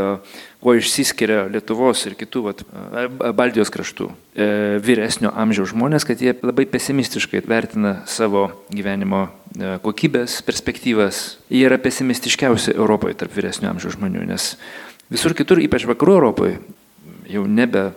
[0.59, 2.63] kuo išsiskiria Lietuvos ir kitų vat,
[3.37, 4.09] Baltijos kraštų
[4.83, 9.29] vyresnio amžiaus žmonės, kad jie labai pesimistiškai vertina savo gyvenimo
[9.85, 11.21] kokybės, perspektyvas.
[11.51, 14.53] Jie yra pesimistiškiausi Europoje tarp vyresnio amžiaus žmonių, nes
[15.11, 16.57] visur kitur, ypač vakarų Europoje,
[17.31, 17.91] jau nebe e,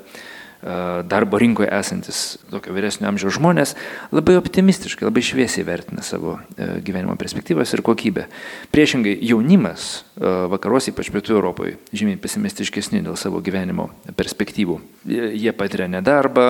[1.10, 3.74] darbo rinkoje esantis tokio vyresnio amžiaus žmonės
[4.14, 8.26] labai optimistiškai, labai šviesiai vertina savo e, gyvenimo perspektyvas ir kokybę.
[8.74, 14.80] Priešingai, jaunimas e, vakaruose, ypač pietų Europoje, žymiai pesimistiškesni dėl savo gyvenimo perspektyvų.
[15.10, 16.48] Jie patiria nedarbą,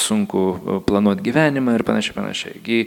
[0.00, 0.46] sunku
[0.88, 2.86] planuoti gyvenimą ir panašiai, panašiai.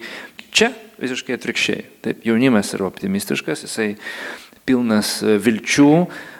[0.55, 1.83] Čia visiškai atvirkščiai.
[2.05, 3.89] Taip, jaunimas yra optimistiškas, jisai
[4.65, 5.89] pilnas vilčių.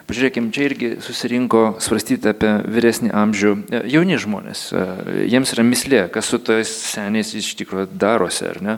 [0.06, 4.62] Pažiūrėkime, čia irgi susirinko svarstyti apie vyresnį amžių e, jauni žmonės.
[4.70, 4.84] E,
[5.32, 8.78] Jiems yra mislė, kas su tais seniais iš tikrųjų darosi, ar ne?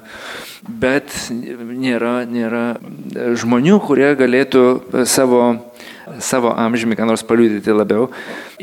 [0.68, 2.64] Bet nėra, nėra
[3.44, 4.64] žmonių, kurie galėtų
[5.04, 5.44] savo,
[6.24, 8.08] savo amžiumi ką nors paliudyti labiau.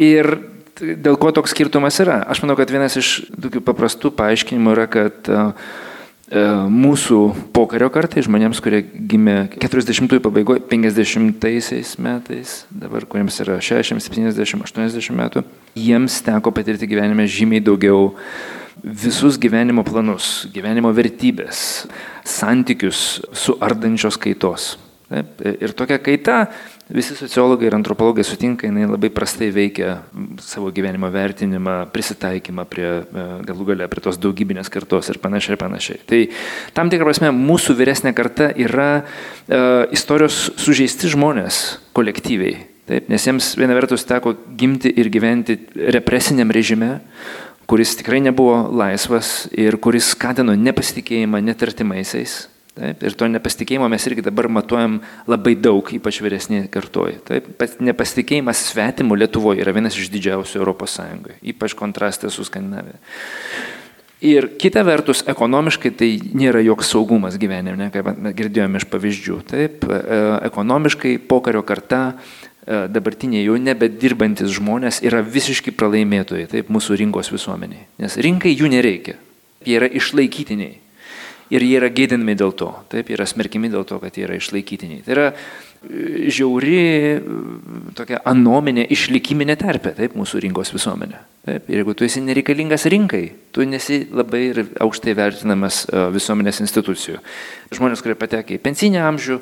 [0.00, 0.32] Ir
[0.80, 2.22] dėl ko toks skirtumas yra?
[2.32, 5.93] Aš manau, kad vienas iš tokių paprastų paaiškinimų yra, kad uh, E,
[6.34, 7.18] mūsų
[7.54, 15.14] pokario kartai, žmonėms, kurie gimė 40-ųjų pabaigoje, 50-aisiais metais, dabar kuriems yra 60, 70, 80
[15.20, 15.44] metų,
[15.78, 18.10] jiems teko patirti gyvenime žymiai daugiau
[18.82, 21.86] visus gyvenimo planus, gyvenimo vertybės,
[22.26, 24.74] santykius su ardančios kaitos.
[25.08, 25.38] Taip?
[25.62, 26.38] Ir tokia kaita
[26.88, 29.96] visi sociologai ir antropologai sutinka, jinai labai prastai veikia
[30.42, 35.60] savo gyvenimo vertinimą, prisitaikymą prie e, galų gale, prie tos daugybinės kartos ir panašiai ir
[35.62, 36.02] panašiai.
[36.08, 36.20] Tai
[36.76, 39.04] tam tikrą prasme mūsų vyresnė karta yra e,
[39.96, 41.64] istorijos sužeisti žmonės
[41.96, 42.70] kolektyviai.
[42.84, 45.56] Taip, nes jiems viena vertus teko gimti ir gyventi
[45.96, 46.98] represiniam režime,
[47.64, 52.42] kuris tikrai nebuvo laisvas ir kuris skatino nepasitikėjimą net artimaisiais.
[52.74, 54.96] Taip, ir to nepasitikėjimo mes irgi dabar matuojam
[55.30, 57.20] labai daug, ypač vyresnė kartoji.
[57.28, 62.98] Taip, pas- nepasitikėjimas svetimu Lietuvoje yra vienas iš didžiausių Europos Sąjungoje, ypač kontrastė su Skandinavija.
[64.24, 69.40] Ir kita vertus, ekonomiškai tai nėra joks saugumas gyvenime, ne, kaip girdėjome iš pavyzdžių.
[69.50, 76.98] Taip, e, ekonomiškai pokario karta e, dabartiniai jau nebedirbantis žmonės yra visiškai pralaimėtojai, taip, mūsų
[77.04, 77.86] rinkos visuomeniai.
[78.02, 79.20] Nes rinkai jų nereikia.
[79.62, 80.80] Jie yra išlaikytiniai.
[81.54, 82.70] Ir jie yra gėdinami dėl to.
[82.90, 85.04] Taip, yra smerkimi dėl to, kad jie yra išlaikytiniai.
[85.06, 87.12] Tai yra e, žiauri e,
[87.94, 91.20] tokia anominė išlikiminė terpė, taip, mūsų rinkos visuomenė.
[91.44, 93.22] Taip, ir jeigu tu esi nereikalingas rinkai,
[93.54, 94.48] tu nesi labai
[94.82, 97.20] aukštai vertinamas e, visuomenės institucijų.
[97.76, 99.38] Žmonės, kurie patekė į pensinį amžių,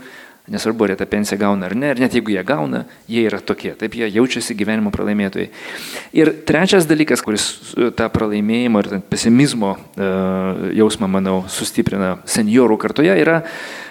[0.50, 3.38] nesvarbu, ar jie tą pensiją gauna ar ne, ir net jeigu jie gauna, jie yra
[3.44, 5.50] tokie, taip jie jaučiasi gyvenimo pralaimėtojai.
[6.18, 10.08] Ir trečias dalykas, kuris e, tą pralaimėjimo ir pesimizmo e,
[10.80, 13.42] jausmą, manau, sustiprina seniorų kartoje, yra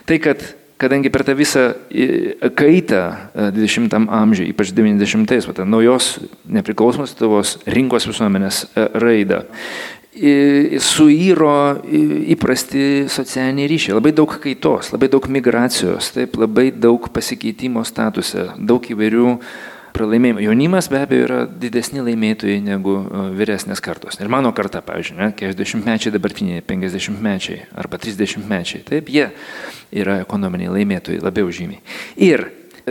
[0.09, 0.43] tai, kad
[0.81, 6.17] kadangi per tą visą e, kaitą e, 20 amžiuje, ypač 90-ais, va, tą naujos
[6.49, 9.45] nepriklausomos Lietuvos rinkos visuomenės raidą,
[10.11, 18.49] suýro įprasti socialiniai ryšiai, labai daug kaitos, labai daug migracijos, taip, labai daug pasikeitimo statuse,
[18.59, 19.37] daug įvairių
[19.95, 20.43] pralaimėjimų.
[20.43, 22.97] Jaunimas be abejo yra didesni laimėtojai negu
[23.37, 24.19] vyresnės kartos.
[24.19, 29.29] Ir mano karta, pavyzdžiui, ne, 40-mečiai dabartiniai, 50-mečiai arba 30-mečiai, taip, jie
[29.91, 31.79] yra ekonominiai laimėtojai labiau žymiai.
[32.19, 32.49] Ir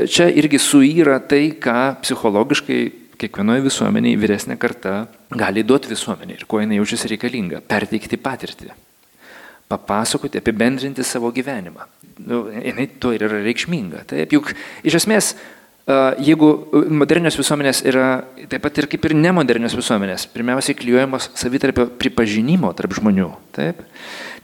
[0.09, 2.81] čia irgi suyra tai, ką psichologiškai
[3.21, 5.05] kiekvienoje visuomenėje vyresnė karta
[5.37, 8.71] gali duoti visuomeniai ir kuo jinai jaučiasi reikalinga- perteikti patirtį,
[9.69, 11.87] papasakoti, apibendrinti savo gyvenimą.
[12.27, 14.05] Nu, jinai to ir yra reikšminga.
[14.07, 14.55] Taip, juk
[14.85, 15.35] iš esmės,
[16.21, 16.51] jeigu
[16.91, 22.93] modernios visuomenės yra taip pat ir kaip ir nemodernios visuomenės, pirmiausiai klyjuojamos savitarpio pripažinimo tarp
[22.93, 23.83] žmonių, taip,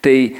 [0.02, 0.36] tai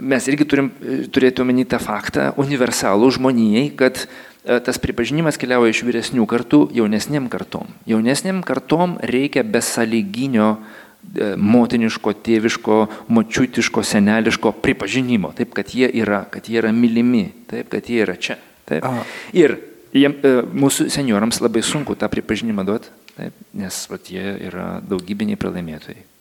[0.00, 0.70] mes irgi turim
[1.12, 7.28] turėti omeny tą faktą universalų žmonijai, kad E, tas pripažinimas keliauja iš vyresnių kartų jaunesniem
[7.30, 7.68] kartom.
[7.86, 12.78] Jaunesniem kartom reikia besąlyginio e, motiniško, tėviško,
[13.12, 18.18] močiutiško, seneliško pripažinimo, taip, kad jie yra, kad jie yra mylimi, taip, kad jie yra
[18.18, 18.38] čia.
[18.66, 18.82] Taip.
[18.88, 19.06] Aha.
[19.36, 19.58] Ir
[19.94, 22.90] jiem, e, mūsų seniorams labai sunku tą pripažinimą duoti,
[23.58, 26.11] nes vat, jie yra daugybiniai pralaimėtojai.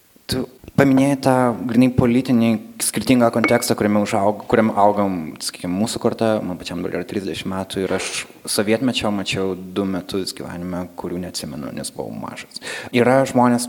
[0.80, 1.34] Paminėjai tą
[1.67, 2.50] grinai politinį
[2.82, 7.84] skirtingą kontekstą, kuriame, užaug, kuriame augam, sakykime, mūsų karta, man pačiam dabar yra 30 metų
[7.84, 8.08] ir aš
[8.50, 12.63] sovietmečio mačiau du metus gyvenime, kurių neatsimenu, nes buvau mažas.
[12.96, 13.67] Yra žmonės,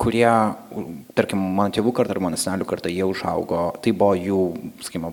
[0.00, 0.26] kurie,
[1.18, 4.40] tarkim, mano tėvų kartą ar mano senelių kartą, jie užaugo, tai buvo jų,
[4.86, 5.12] sakykime,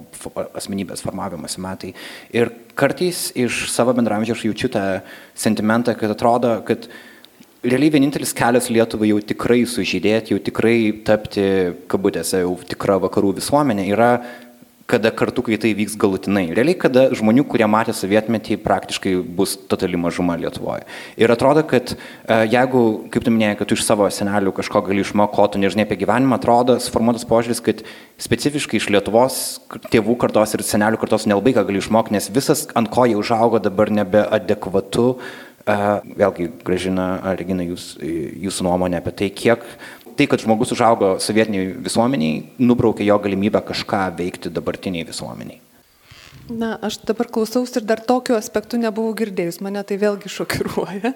[0.58, 1.92] asmenybės formavimas metai.
[2.36, 4.86] Ir kartais iš savo bendramžio aš jaučiu tą
[5.36, 6.88] sentimentą, kad atrodo, kad
[7.64, 11.48] realiai vienintelis kelias Lietuvai jau tikrai sužydėti, jau tikrai tapti,
[11.92, 14.12] kabutėse, jau tikra vakarų visuomenė yra
[14.88, 16.46] kada kartu, kai tai vyks galutinai.
[16.56, 20.86] Realiai, kada žmonių, kurie matė sovietmetį, praktiškai bus totali mažuma Lietuvoje.
[21.20, 21.98] Ir atrodo, kad e,
[22.48, 25.84] jeigu, kaip tu minėjai, kad tu iš savo senelių kažko gali išmokti, ko tu nežinai
[25.84, 27.84] apie gyvenimą, atrodo suformuotas požiūris, kad
[28.24, 29.42] specifiškai iš Lietuvos
[29.92, 33.60] tėvų kartos ir senelių kartos nelabai ką gali išmokti, nes visas, ant ko jie užaugo,
[33.60, 35.10] dabar nebeadekvatu
[35.68, 39.66] Vėlgi, gražina, Regina, jūs, jūsų nuomonė apie tai, kiek
[40.18, 45.62] tai, kad žmogus užaugo sovietiniai visuomeniai, nubraukė jo galimybę kažką veikti dabartiniai visuomeniai.
[46.48, 51.12] Na, aš dabar klausausi ir dar tokiu aspektu nebuvau girdėjus, mane tai vėlgi šokiruoja.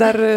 [0.00, 0.30] Dar e,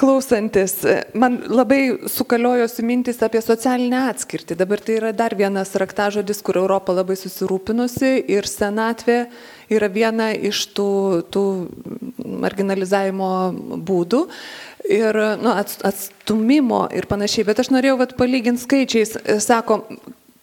[0.00, 4.56] klausantis, e, man labai sukaliojosi mintis apie socialinę atskirtį.
[4.56, 9.26] Dabar tai yra dar vienas raktažodis, kur Europa labai susirūpinusi ir senatvė
[9.72, 10.90] yra viena iš tų,
[11.32, 11.44] tų
[12.42, 13.30] marginalizavimo
[13.86, 14.26] būdų
[14.90, 17.46] ir nu, atstumimo ir panašiai.
[17.48, 19.82] Bet aš norėjau vat, palyginti skaičiais, sako,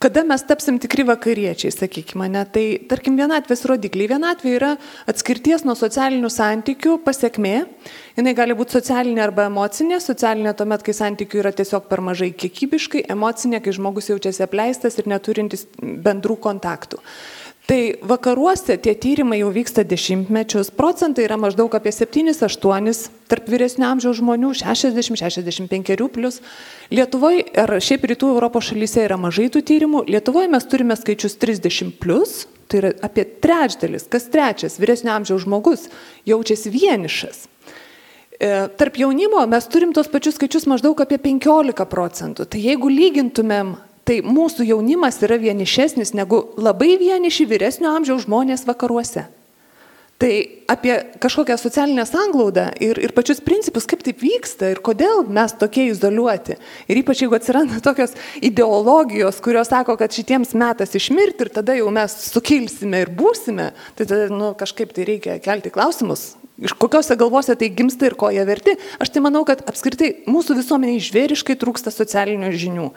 [0.04, 4.10] kada mes tapsim tikri vakariečiai, sakykime, ne, tai tarkim vienatvės rodikliai.
[4.12, 4.72] Vienatvė yra
[5.08, 7.54] atskirties nuo socialinių santykių pasiekmė.
[8.18, 10.02] Jis gali būti socialinė arba emocinė.
[10.04, 15.08] Socialinė tuomet, kai santykių yra tiesiog per mažai kiekybiškai, emocinė, kai žmogus jaučiasi apleistas ir
[15.14, 17.00] neturintis bendrų kontaktų.
[17.64, 22.90] Tai vakaruose tie tyrimai jau vyksta dešimtmečius, procentai yra maždaug apie 7-8
[23.32, 26.42] tarp vyresnio amžiaus žmonių, 60-65 plus.
[26.92, 31.96] Lietuvoje ar šiaip rytų Europos šalyse yra mažai tų tyrimų, Lietuvoje mes turime skaičius 30
[32.04, 35.88] plus, tai yra apie trečdalis, kas trečias vyresnio amžiaus žmogus
[36.28, 37.46] jaučiasi vienišas.
[38.44, 42.44] E, tarp jaunimo mes turim tos pačius skaičius maždaug apie 15 procentų.
[42.44, 49.30] Tai jeigu lygintumėm Tai mūsų jaunimas yra vienišesnis negu labai vieniši vyresnio amžiaus žmonės vakaruose.
[50.22, 55.56] Tai apie kažkokią socialinę sanglaudą ir, ir pačius principus, kaip taip vyksta ir kodėl mes
[55.60, 56.56] tokie izoliuoti.
[56.88, 61.90] Ir ypač jeigu atsiranda tokios ideologijos, kurios sako, kad šitiems metas išmirti ir tada jau
[61.92, 67.56] mes sukilsime ir būsime, tai tada nu, kažkaip tai reikia kelti klausimus, iš kokiuose galvose
[67.60, 71.92] tai gimsta ir ko jie verti, aš tai manau, kad apskritai mūsų visuomeniai žvėriškai trūksta
[71.94, 72.90] socialinių žinių.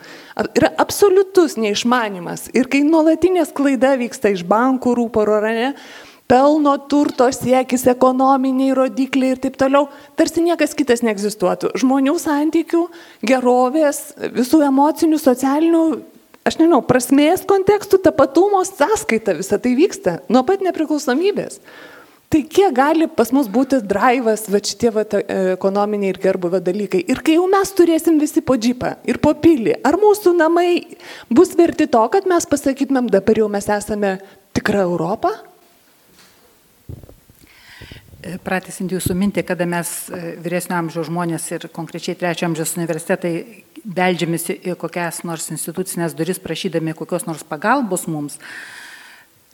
[0.53, 2.51] Yra absoliutus neišmanimas.
[2.55, 5.73] Ir kai nuolatinė klaida vyksta iš bankų rūporo rane,
[6.27, 9.87] pelno turto siekis, ekonominiai rodikliai ir taip toliau,
[10.19, 11.71] tarsi niekas kitas neegzistuotų.
[11.79, 12.83] Žmonių santykių,
[13.27, 14.01] gerovės,
[14.35, 15.83] visų emocinių, socialinių,
[16.47, 21.61] aš nežinau, prasmės kontekstų, tapatumo sąskaita visą tai vyksta nuo pat nepriklausomybės.
[22.27, 25.05] Tai kiek gali pas mus būti drivas, va šitie va,
[25.55, 27.05] ekonominiai ir gerbuvio dalykai.
[27.07, 30.97] Ir kai jau mes turėsim visi po džipą ir po pilį, ar mūsų namai
[31.31, 34.17] bus verti to, kad mes pasakytumėm, dabar jau mes esame
[34.51, 35.31] tikra Europa?
[38.43, 43.33] Pratesinti jūsų mintį, kada mes e, vyresnio amžiaus žmonės ir konkrečiai trečio amžiaus universitetai
[43.83, 48.39] beldžiamės į kokias nors institucinės duris prašydami kokios nors pagalbos mums,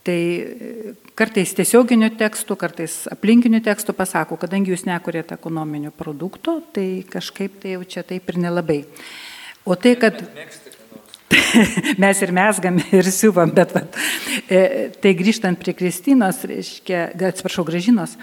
[0.03, 7.05] Tai e, kartais tiesioginių tekstų, kartais aplinkinių tekstų pasako, kadangi jūs nekuriate ekonominio produkto, tai
[7.07, 8.81] kažkaip tai jau čia taip ir nelabai.
[9.63, 10.19] O tai, kad
[12.03, 13.97] mes ir mesgam, ir siuvam, bet vat,
[14.47, 18.17] e, tai grįžtant prie Kristinos, reiškia, atsiprašau, gražinos,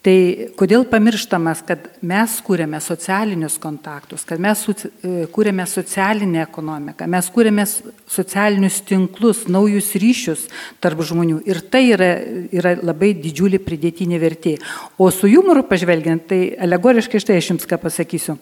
[0.00, 0.16] Tai
[0.56, 7.66] kodėl pamirštamas, kad mes kūrėme socialinius kontaktus, kad mes e, kūrėme socialinę ekonomiką, mes kūrėme
[8.08, 10.46] socialinius tinklus, naujus ryšius
[10.80, 12.08] tarp žmonių ir tai yra,
[12.48, 14.54] yra labai didžiulį pridėtinį vertė.
[14.96, 18.38] O su humoru pažvelgiant, tai alegoriškai štai aš jums ką pasakysiu.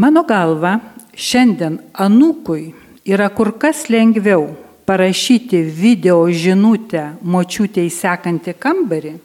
[0.00, 0.78] Mano galva,
[1.20, 2.70] šiandien anūkui
[3.08, 4.48] yra kur kas lengviau
[4.88, 9.18] parašyti video žinutę močiutė įsekantį kambarį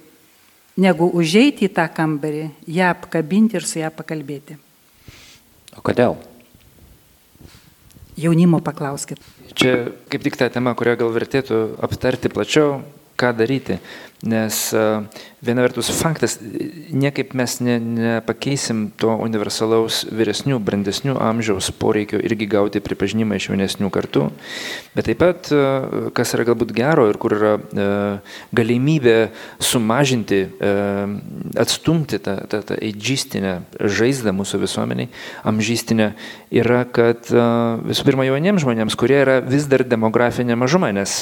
[0.77, 4.58] negu užeiti į tą kambarį, ją apkabinti ir su ją pakalbėti.
[5.75, 6.17] O kodėl?
[8.19, 9.19] Jaunimo paklauskit.
[9.55, 12.79] Čia kaip tik ta tema, kurią gal vertėtų aptarti plačiau,
[13.19, 13.79] ką daryti.
[14.23, 14.71] Nes
[15.45, 16.38] viena vertus faktas,
[16.89, 23.91] niekaip mes ne, nepakeisim to universalaus vyresnių, brandesnių amžiaus poreikio irgi gauti pripažinimą iš jaunesnių
[23.93, 24.30] kartų.
[24.95, 25.51] Bet taip pat,
[26.15, 27.54] kas yra galbūt gero ir kur yra
[28.56, 29.17] galimybė
[29.60, 30.41] sumažinti,
[31.60, 35.12] atstumti tą, tą, tą eidžistinę žaizdą mūsų visuomeniai,
[35.45, 36.13] amžystinę,
[36.56, 37.28] yra, kad
[37.86, 41.19] visų pirma jauniems žmonėms, kurie yra vis dar demografinė mažuma, nes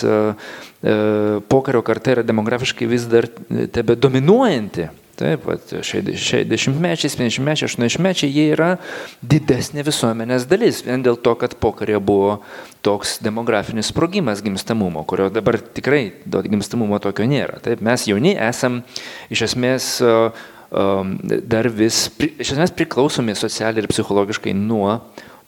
[1.49, 3.29] pokario karta yra demografiškai vis dar
[3.73, 4.89] tebe dominuojanti.
[5.13, 5.43] Taip,
[5.85, 8.71] šiai dešimtmečiai, 70-mečiai, 80-mečiai, jie yra
[9.21, 12.39] didesnė visuomenės dalis, vien dėl to, kad pokarė buvo
[12.81, 17.61] toks demografinis sprogimas gimstamumo, kurio dabar tikrai gimstamumo tokio nėra.
[17.61, 18.81] Taip, mes jauni esam
[19.29, 19.93] iš esmės
[20.73, 24.97] dar vis, iš esmės priklausomi socialiai ir psichologiškai nuo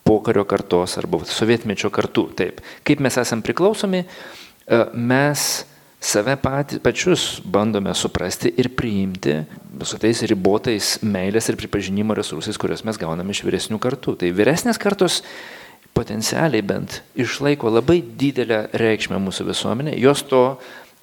[0.05, 2.29] pokario kartos arba sovietmečio kartų.
[2.37, 4.05] Taip, kaip mes esam priklausomi,
[4.93, 5.65] mes
[6.05, 9.39] save patys, pačius bandome suprasti ir priimti
[9.85, 14.15] su tais ribotais meilės ir pripažinimo resursais, kuriuos mes gauname iš vyresnių kartų.
[14.21, 15.21] Tai vyresnės kartos
[15.95, 20.43] potencialiai bent išlaiko labai didelę reikšmę mūsų visuomenė, jos to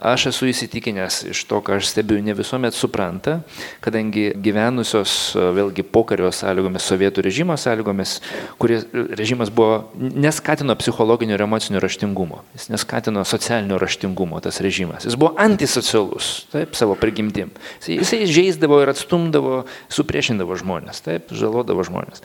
[0.03, 3.37] Aš esu įsitikinęs iš to, ką aš stebiu, ne visuomet supranta,
[3.85, 5.13] kadangi gyvenusios
[5.55, 8.17] vėlgi pokario sąlygomis, sovietų režimo sąlygomis,
[8.59, 8.81] kurie
[9.15, 15.37] režimas buvo, neskatino psichologinio ir emocinio raštingumo, jis neskatino socialinio raštingumo tas režimas, jis buvo
[15.39, 17.53] antisocialus, taip, savo prigimtim.
[17.79, 22.25] Jisai, jisai žaisdavo ir atstumdavo, supriešindavo žmonės, taip, žalodavo žmonės.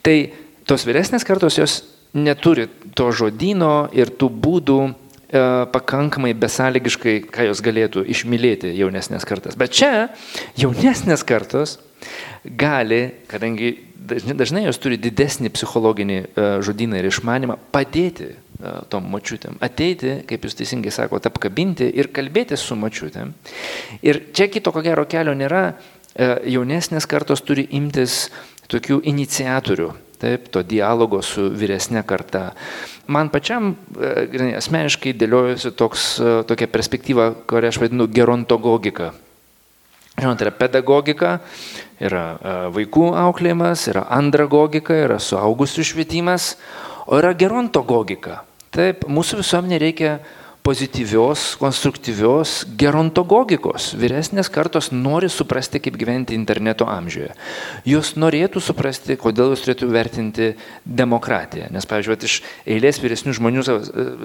[0.00, 0.16] Tai
[0.64, 1.82] tos vyresnės kartos jos
[2.16, 2.64] neturi
[2.96, 9.58] to žodino ir tų būdų E, pakankamai besąlygiškai, ką jos galėtų išmylėti jaunesnės kartas.
[9.60, 10.08] Bet čia
[10.56, 11.76] jaunesnės kartos
[12.44, 13.74] gali, kadangi
[14.08, 18.38] dažnai, dažnai jos turi didesnį psichologinį e, žodyną ir išmanimą, padėti e,
[18.88, 23.34] tom mačiutėm, ateiti, kaip jūs teisingai sakote, apkabinti ir kalbėti su mačiutėm.
[24.00, 25.70] Ir čia kito ko gero kelio nėra,
[26.18, 28.24] jaunesnės kartos turi imtis
[28.72, 32.52] tokių iniciatorių, taip, to dialogo su vyresnė karta
[33.08, 39.12] man pačiam e, asmeniškai dėliojasi toks, e, tokia perspektyva, kurią aš vadinu gerontogogika.
[40.18, 41.36] Žinote, yra pedagogika,
[42.02, 46.52] yra e, vaikų auklėjimas, yra andragogika, yra suaugusių švietimas,
[47.08, 48.42] o yra gerontogogika.
[48.74, 50.18] Taip, mūsų visuomenė reikia
[50.68, 53.94] pozityvios, konstruktyvios gerontogogikos.
[53.96, 57.30] Vyresnės kartos nori suprasti, kaip gyventi interneto amžiuje.
[57.88, 60.50] Jos norėtų suprasti, kodėl jos turėtų vertinti
[60.84, 61.70] demokratiją.
[61.72, 62.34] Nes, pavyzdžiui, iš
[62.68, 63.64] eilės vyresnių žmonių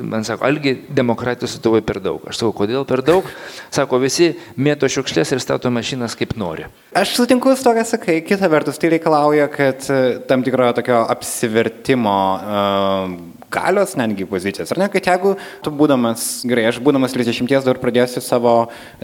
[0.04, 2.26] man sako, algi demokratijos Lietuvoje per daug.
[2.28, 3.30] Aš sakau, kodėl per daug?
[3.72, 6.68] Sako, visi mėto šiukšlės ir stato mašinas kaip nori.
[6.98, 8.20] Aš sutinku su to, ką sakai.
[8.28, 14.74] Kita vertus, tai reikalauja, kad e, tam tikro tokio apsivertimo uh, galios netgi pozicijas.
[14.74, 15.36] Ar ne, kad jeigu
[15.66, 18.56] tu būdamas, gerai, aš būdamas 30 dar pradėsiu savo,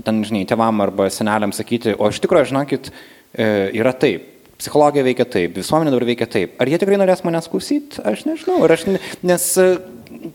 [0.05, 2.91] ten, žinai, tevam arba seneliam sakyti, o iš tikrųjų, žinokit,
[3.33, 3.47] e,
[3.79, 4.35] yra taip.
[4.59, 6.57] Psichologija veikia taip, visuomenė dabar veikia taip.
[6.59, 8.01] Ar jie tikrai norės manęs klausyti?
[8.03, 8.57] Aš nežinau.
[8.67, 8.83] Aš,
[9.23, 9.45] nes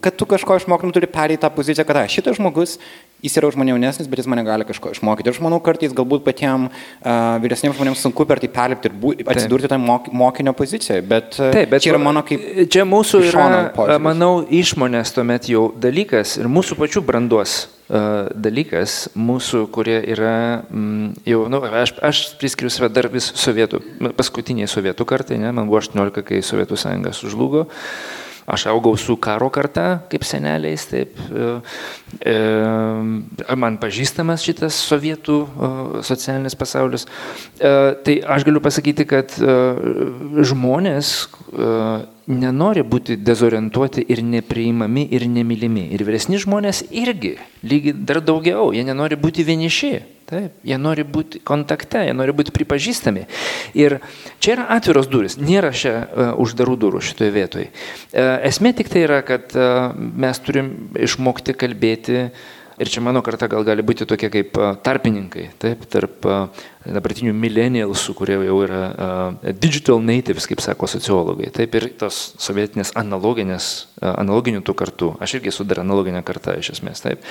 [0.01, 2.77] kad tu kažko išmoktum, turi perėti tą poziciją, kad a, šitas žmogus,
[3.25, 5.31] jis yra už mane jaunesnis, bet jis mane gali kažko išmokyti.
[5.31, 9.15] Ir aš manau, kartais galbūt patiems uh, vyresniems žmonėms sunku per tai perlipti ir bū,
[9.35, 11.01] atsidurti tą mok, mokinio poziciją.
[11.09, 12.45] Bet, uh, Taip, bet čia yra mano kaip...
[12.73, 14.05] Čia mūsų yra, požiūris.
[14.05, 14.33] manau,
[14.63, 21.61] išmonės tuomet jau dalykas ir mūsų pačių brandos dalykas, mūsų, kurie yra mm, jau, nu,
[21.69, 23.83] aš, aš priskiriu save dar vis sovietų,
[24.17, 27.67] paskutiniai sovietų kartai, ne, man buvo 18, kai Sovietų sąjunga sužlugo.
[27.69, 31.17] Uh, Aš augau su karo karta, kaip seneliais, taip.
[31.17, 31.47] E,
[32.21, 32.35] e,
[33.57, 35.39] man pažįstamas šitas sovietų
[36.05, 37.07] socialinis pasaulis.
[37.57, 37.73] E,
[38.05, 39.33] tai aš galiu pasakyti, kad
[40.53, 41.15] žmonės
[42.29, 45.89] nenori būti dezorientuoti ir nepriimami ir nemylimi.
[45.97, 49.95] Ir vyresni žmonės irgi, lygiai dar daugiau, jie nenori būti vieniši.
[50.25, 53.27] Taip, jie nori būti kontakte, jie nori būti pripažįstami.
[53.77, 53.99] Ir
[54.41, 57.69] čia yra atviros duris, nėra čia uh, uždarų durų šitoje vietoje.
[57.69, 62.29] Uh, esmė tik tai yra, kad uh, mes turim išmokti kalbėti
[62.75, 66.27] Ir čia mano karta gal gali būti tokie kaip tarpininkai, taip, tarp
[66.83, 72.91] dabartinių millennialsų, kurie jau yra uh, digital natives, kaip sako sociologai, taip ir tos sovietinės
[72.99, 73.69] analoginės,
[74.03, 77.23] uh, analoginių tų kartų, aš irgi esu dar analoginė karta iš esmės, taip.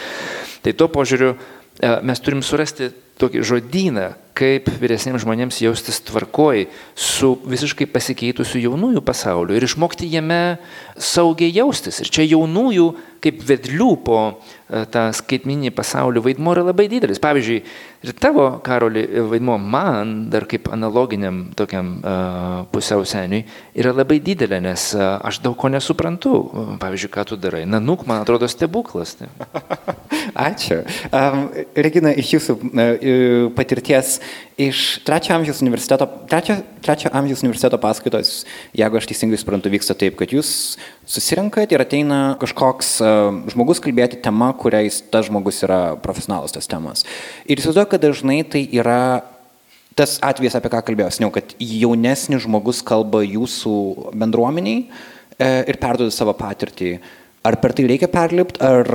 [0.64, 4.06] Tai tuo požiūriu uh, mes turim surasti tokį žodyną,
[4.38, 6.66] kaip vyresniems žmonėms jaustis tvarkoj
[6.98, 10.58] su visiškai pasikeitusiu jaunųjų pasauliu ir išmokti jame
[10.98, 12.02] saugiai jaustis.
[12.02, 12.88] Ir čia jaunųjų
[13.24, 17.22] kaip vedlių po e, tą skaitminį pasaulį vaidmo yra labai didelis.
[17.24, 17.60] Pavyzdžiui,
[18.04, 23.46] ir tavo, Karoli, vaidmo man, dar kaip analoginiam tokiam uh, pusiau seniui,
[23.80, 26.34] yra labai didelė, nes uh, aš daug ko nesuprantu.
[26.84, 27.64] Pavyzdžiui, ką tu darai.
[27.70, 29.16] Nanuk, man atrodo, stebuklas.
[30.50, 30.82] Ačiū.
[31.12, 32.58] Um, Regina, iš jūsų
[33.56, 34.18] patirties
[34.58, 38.34] iš trečio amžiaus universiteto, trečio, trečio amžiaus universiteto paskaitos,
[38.78, 40.78] jeigu aš teisingai suprantu, vyksta taip, kad jūs
[41.10, 47.06] susirinkat ir ateina kažkoks uh, žmogus kalbėti tema, kuriais tas žmogus yra profesionalas tas temas.
[47.48, 49.24] Ir įsivaizduoju, kad dažnai tai yra
[49.98, 53.76] tas atvejis, apie ką kalbėjau, seniau, kad jaunesnis žmogus kalba jūsų
[54.18, 54.88] bendruomeniai
[55.38, 56.96] e, ir perduoda savo patirtį.
[57.46, 58.90] Ar per tai reikia perlipti, ar,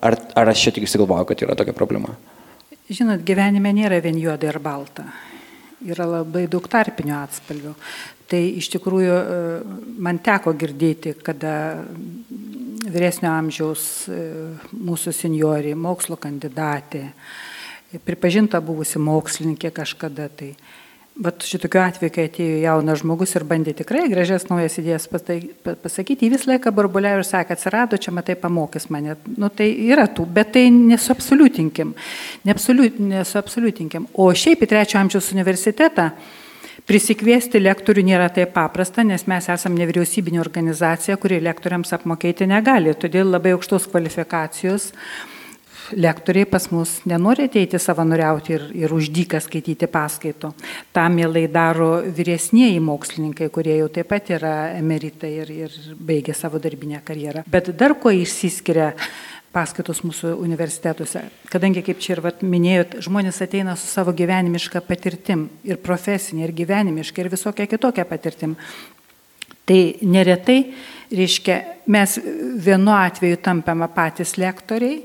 [0.00, 2.14] ar, ar aš čia tik įsigalvoju, kad yra tokia problema?
[2.88, 5.04] Žinot, gyvenime nėra vien juoda ir balta.
[5.84, 7.74] Yra labai daug tarpinių atspalvių.
[8.28, 9.42] Tai iš tikrųjų e,
[10.04, 11.52] man teko girdėti, kada
[12.88, 14.22] vyresnio amžiaus e,
[14.72, 17.10] mūsų seniorė, mokslo kandidatė,
[18.08, 20.54] pripažinta buvusi mokslininkė kažkada tai
[21.18, 26.30] Bet šitokiu atveju, kai atėjo jaunas žmogus ir bandė tikrai gražias naujas idėjas pasakyti, jį
[26.36, 29.16] visą laiką barbuliavo ir sakė, atsirado, čia matai, pamokys mane.
[29.34, 31.90] Nu, tai yra tų, bet tai nesuabsoliutinkim.
[32.46, 34.06] Nesuabsoliutinkim.
[34.14, 36.12] O šiaip į trečio amžiaus universitetą
[36.86, 42.94] prisikviesti lektorių nėra taip paprasta, nes mes esame nevyriausybinė organizacija, kuri lektoriams apmokėti negali.
[42.94, 44.92] Todėl labai aukštos kvalifikacijos
[45.96, 50.52] lektoriai pas mus nenori ateiti savanoriauti ir, ir uždyką skaityti paskaito.
[50.92, 56.60] Tam mielai daro vyresnieji mokslininkai, kurie jau taip pat yra emeritai ir, ir baigia savo
[56.62, 57.46] darbinę karjerą.
[57.48, 58.92] Bet dar kuo išsiskiria
[59.54, 61.24] paskaitos mūsų universitetuose.
[61.48, 66.54] Kadangi, kaip čia ir vat, minėjot, žmonės ateina su savo gyvenimiška patirtim ir profesinė, ir
[66.60, 68.54] gyvenimiška, ir visokia kitokia patirtim.
[69.68, 70.58] Tai neretai,
[71.12, 71.58] reiškia,
[71.92, 72.16] mes
[72.64, 75.02] vienu atveju tampame patys lektoriai,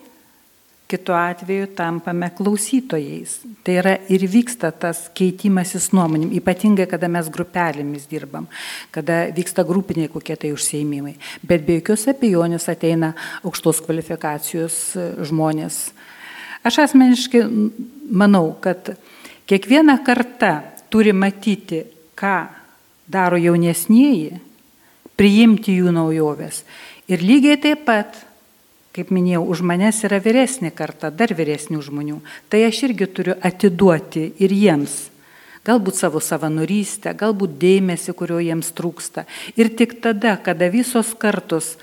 [0.88, 3.40] kitu atveju tampame klausytojais.
[3.64, 8.48] Tai yra ir vyksta tas keitimasis nuomonėm, ypatingai, kada mes grupelėmis dirbam,
[8.94, 11.16] kada vyksta grupiniai kokie tai užsieimimai.
[11.42, 13.14] Bet be jokios abejonės ateina
[13.44, 15.80] aukštos kvalifikacijos e, žmonės.
[16.64, 17.44] Aš asmeniškai
[18.12, 18.94] manau, kad
[19.50, 20.60] kiekviena karta
[20.94, 21.84] turi matyti,
[22.16, 22.38] ką
[23.10, 24.38] daro jaunesnieji,
[25.18, 26.64] priimti jų naujoves.
[27.12, 28.22] Ir lygiai taip pat
[28.94, 32.20] kaip minėjau, už manęs yra vyresnė karta, dar vyresnių žmonių.
[32.50, 35.10] Tai aš irgi turiu atiduoti ir jiems.
[35.64, 39.24] Galbūt savo savanorystę, galbūt dėmesį, kurio jiems trūksta.
[39.56, 41.78] Ir tik tada, kada visos kartos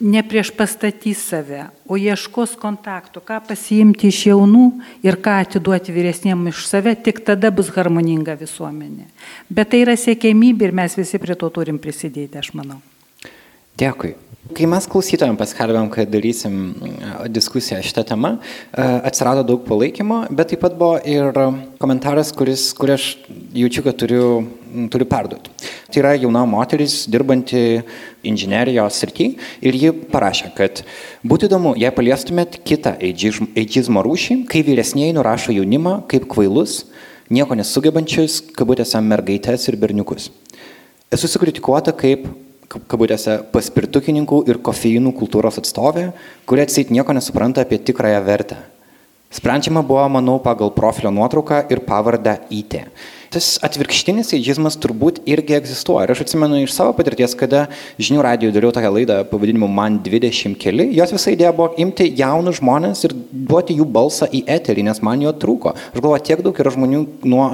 [0.00, 4.66] ne prieš pastatys save, o ieškos kontaktų, ką pasiimti iš jaunų
[5.04, 9.08] ir ką atiduoti vyresniem iš save, tik tada bus harmoninga visuomenė.
[9.48, 12.80] Bet tai yra siekėmybė ir mes visi prie to turim prisidėti, aš manau.
[13.76, 14.16] Dėkui.
[14.54, 16.76] Kai mes klausytojams paskelbėm, kad darysim
[17.34, 18.36] diskusiją šitą temą,
[18.76, 21.34] atsirado daug palaikymo, bet taip pat buvo ir
[21.82, 23.06] komentaras, kuris, kurį aš
[23.58, 24.28] jaučiu, kad turiu,
[24.92, 25.50] turiu perduoti.
[25.90, 27.82] Tai yra jauna moteris, dirbanti
[28.26, 29.32] inžinerijos srity
[29.66, 30.84] ir ji parašė, kad
[31.26, 36.84] būtų įdomu, jei paliestumėt kitą eidžizmo rūšį, kai vyresnėji nurašo jaunimą kaip kvailus,
[37.34, 40.30] nieko nesugebančius, kabutėse mergaitės ir berniukus.
[41.10, 42.28] Esu sukritikuota kaip
[42.68, 46.10] kabutėse paspirtukininkų ir kofeinų kultūros atstovė,
[46.48, 48.58] kuri atsit nieko nesupranta apie tikrąją vertę.
[49.36, 52.78] Sprendžiama buvo, manau, pagal profilio nuotrauką ir pavardę IT.
[53.34, 56.06] Tas atvirkštinis eidžizmas turbūt irgi egzistuoja.
[56.06, 57.64] Ir aš atsimenu iš savo patirties, kada
[57.98, 62.62] žinių radijo dariau tokią laidą pavadinimu Man 20 keli, jos visa idėja buvo imti jaunus
[62.62, 63.16] žmonės ir
[63.50, 65.74] duoti jų balsą į eterį, nes man jo trūko.
[65.74, 67.50] Aš galvoju, tiek daug yra žmonių nuo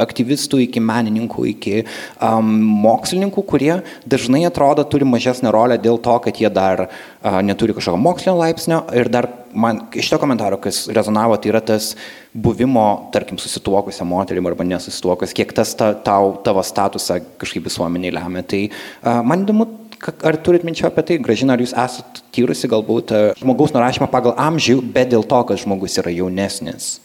[0.00, 2.50] aktyvistų iki menininkų, iki um,
[2.84, 3.72] mokslininkų, kurie
[4.10, 8.82] dažnai atrodo turi mažesnę rolę dėl to, kad jie dar uh, neturi kažkokio mokslinio laipsnio.
[8.96, 11.92] Ir dar man iš to komentaro, kas rezonavo, tai yra tas
[12.34, 18.44] buvimo, tarkim, susituokusią moterim arba nesusituokus, kiek tas ta, tau, tavo statusą kažkaip visuomeniai lemia.
[18.46, 19.70] Tai uh, man įdomu,
[20.04, 24.82] Ar turit minčio apie tai, gražina, ar jūs esate tyrusi galbūt žmogaus nurašymą pagal amžių,
[24.92, 26.98] bet dėl to, kad žmogus yra jaunesnis?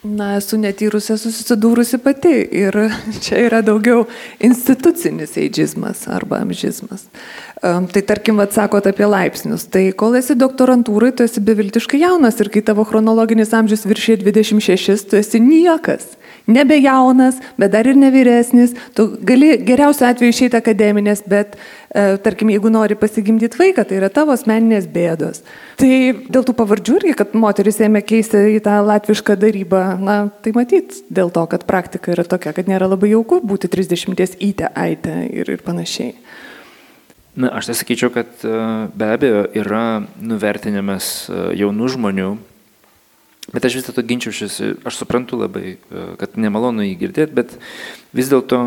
[0.00, 2.76] Na, esu netyrusė susidūrusi pati ir
[3.24, 4.06] čia yra daugiau
[4.40, 7.04] institucinis eidžizmas arba amžizmas.
[7.04, 9.66] Um, tai tarkim, atsakot apie laipsnius.
[9.72, 15.10] Tai kol esi doktorantūrai, tu esi beviltiškai jaunas ir kai tavo chronologinis amžius viršė 26,
[15.10, 16.16] tu esi niekas
[16.50, 22.50] nebe jaunas, bet dar ir nevyresnis, tu gali geriausiu atveju išeiti akademinės, bet e, tarkim,
[22.52, 25.42] jeigu nori pasigimdyti vaiką, tai yra tavo asmeninės bėdos.
[25.80, 25.90] Tai
[26.32, 31.02] dėl tų pavardžių irgi, kad moteris ėmė keisti į tą latvišką darybą, na, tai matyt,
[31.12, 35.56] dėl to, kad praktika yra tokia, kad nėra labai jauku būti 30 įte, aite ir,
[35.58, 36.14] ir panašiai.
[37.38, 38.54] Na, aš tai sakyčiau, kad e,
[38.90, 42.30] be abejo yra nuvertinimas e, jaunų žmonių
[43.50, 47.56] Bet aš vis dėlto ginčiaušiuosi, aš suprantu labai, e, kad nemalonu jį girdėti, bet
[48.14, 48.60] vis dėlto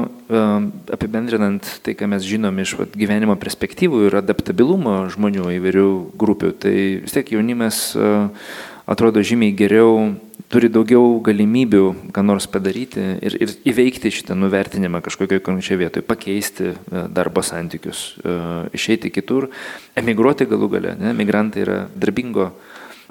[0.91, 5.87] apibendrinant tai, ką mes žinom iš vat, gyvenimo perspektyvų ir adaptabilumo žmonių įvairių
[6.19, 7.93] grupių, tai vis tiek jaunimas
[8.83, 10.17] atrodo žymiai geriau,
[10.53, 16.73] turi daugiau galimybių ką nors padaryti ir, ir įveikti šitą nuvertinimą kažkokioje konkrečioje vietoje, pakeisti
[17.13, 18.03] darbo santykius,
[18.75, 19.49] išeiti kitur,
[19.97, 20.93] emigruoti galų gale.
[21.01, 21.15] Ne?
[21.17, 22.51] Migrantai yra darbingo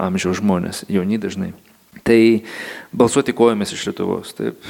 [0.02, 1.52] amžiaus žmonės, jauni dažnai.
[2.06, 2.18] Tai
[2.96, 4.62] balsuoti kojomis iš Lietuvos, taip,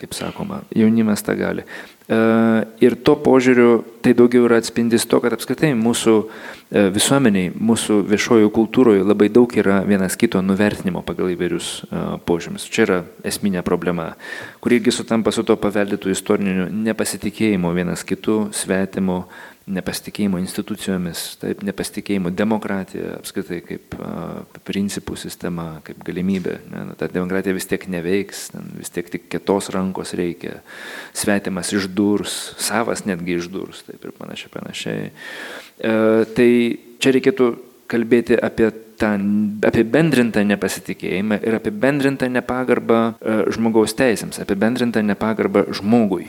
[0.00, 1.66] kaip sakoma, jaunimas tą gali.
[2.04, 2.16] E,
[2.84, 8.50] ir to požiūriu tai daugiau yra atspindis to, kad apskritai mūsų e, visuomeniai, mūsų viešojo
[8.52, 12.68] kultūroje labai daug yra vienas kito nuvertinimo pagal įvairius e, požymis.
[12.68, 14.10] Čia yra esminė problema,
[14.60, 19.22] kuri irgi sutampa su to paveldėtų istoriniu nepasitikėjimu vienas kitu, svetimu,
[19.64, 26.58] nepasitikėjimo institucijomis, taip, nepasitikėjimo demokratija, apskritai kaip a, principų sistema, kaip galimybė.
[26.68, 30.58] Ne, nu, ta demokratija vis tiek neveiks, vis tiek tik kitos rankos reikia,
[31.16, 35.06] svetimas išdurs, savas netgi išdurs, taip ir panašiai, panašiai.
[35.10, 35.94] E,
[36.36, 36.50] tai
[37.00, 37.48] čia reikėtų
[37.88, 38.68] kalbėti apie
[39.00, 39.14] tą
[39.64, 46.28] apibendrintą nepasitikėjimą ir apibendrintą nepagarbą e, žmogaus teisėms, apibendrintą nepagarbą žmogui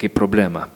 [0.00, 0.68] kaip problemą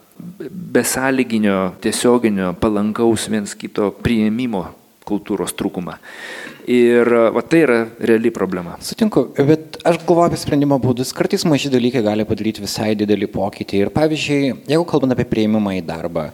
[0.51, 5.99] besąlyginio, tiesioginio, palankaus viens kito prieimimo kultūros trūkumą.
[6.71, 8.79] Ir va, tai yra reali problema.
[8.81, 11.13] Sutinku, bet aš galvoju apie sprendimo būdus.
[11.17, 13.83] Kartais maži dalykai gali padaryti visai didelį pokytį.
[13.85, 14.39] Ir pavyzdžiui,
[14.73, 16.31] jeigu kalbant apie prieimimą į darbą,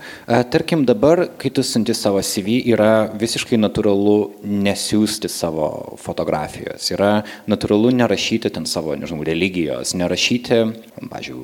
[0.55, 4.16] tarkim dabar, kai tu siunti savo CV, yra visiškai natūralu
[4.47, 6.93] nesiųsti savo fotografijos.
[6.95, 7.11] Yra
[7.51, 10.62] natūralu nerašyti ten savo, nežinau, religijos, nerašyti,
[11.11, 11.43] pavyzdžiui,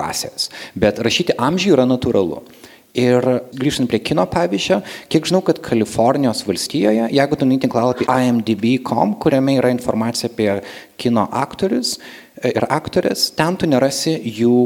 [0.00, 0.48] rasės.
[0.72, 2.40] Bet rašyti amžių yra natūralu.
[2.92, 3.24] Ir
[3.56, 9.54] grįžtant prie kino pavyzdžio, kiek žinau, kad Kalifornijos valstijoje, jeigu tu nueini tinklalapį imdb.com, kuriame
[9.56, 10.58] yra informacija apie
[11.00, 14.58] kino aktorius e, ir aktorės, ten tu nerasi jų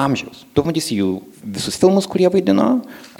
[0.00, 0.46] amžiaus.
[0.56, 1.10] Tu matysi jų
[1.58, 2.70] visus filmus, kurie vaidino,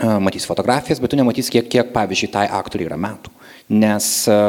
[0.00, 3.36] e, matysi fotografijas, bet tu nematysi, kiek, kiek pavyzdžiui, tai aktoriai yra metų.
[3.76, 4.40] Nes e,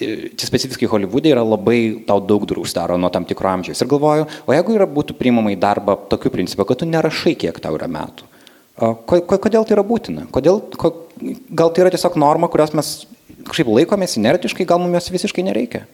[0.00, 3.84] čia specifiškai Hollywoodė yra labai tau daug durų uždaro nuo tam tikro amžiaus.
[3.84, 7.60] Ir galvoju, o jeigu yra būtų priimama į darbą tokiu principu, kad tu nerašai, kiek
[7.60, 8.31] tau yra metų
[8.78, 10.26] Kodėl tai yra būtina?
[10.32, 10.62] Kodėl,
[11.52, 12.92] gal tai yra tiesiog norma, kurios mes
[13.44, 15.84] kažkaip laikomės inertiškai, gal mums jos visiškai nereikia?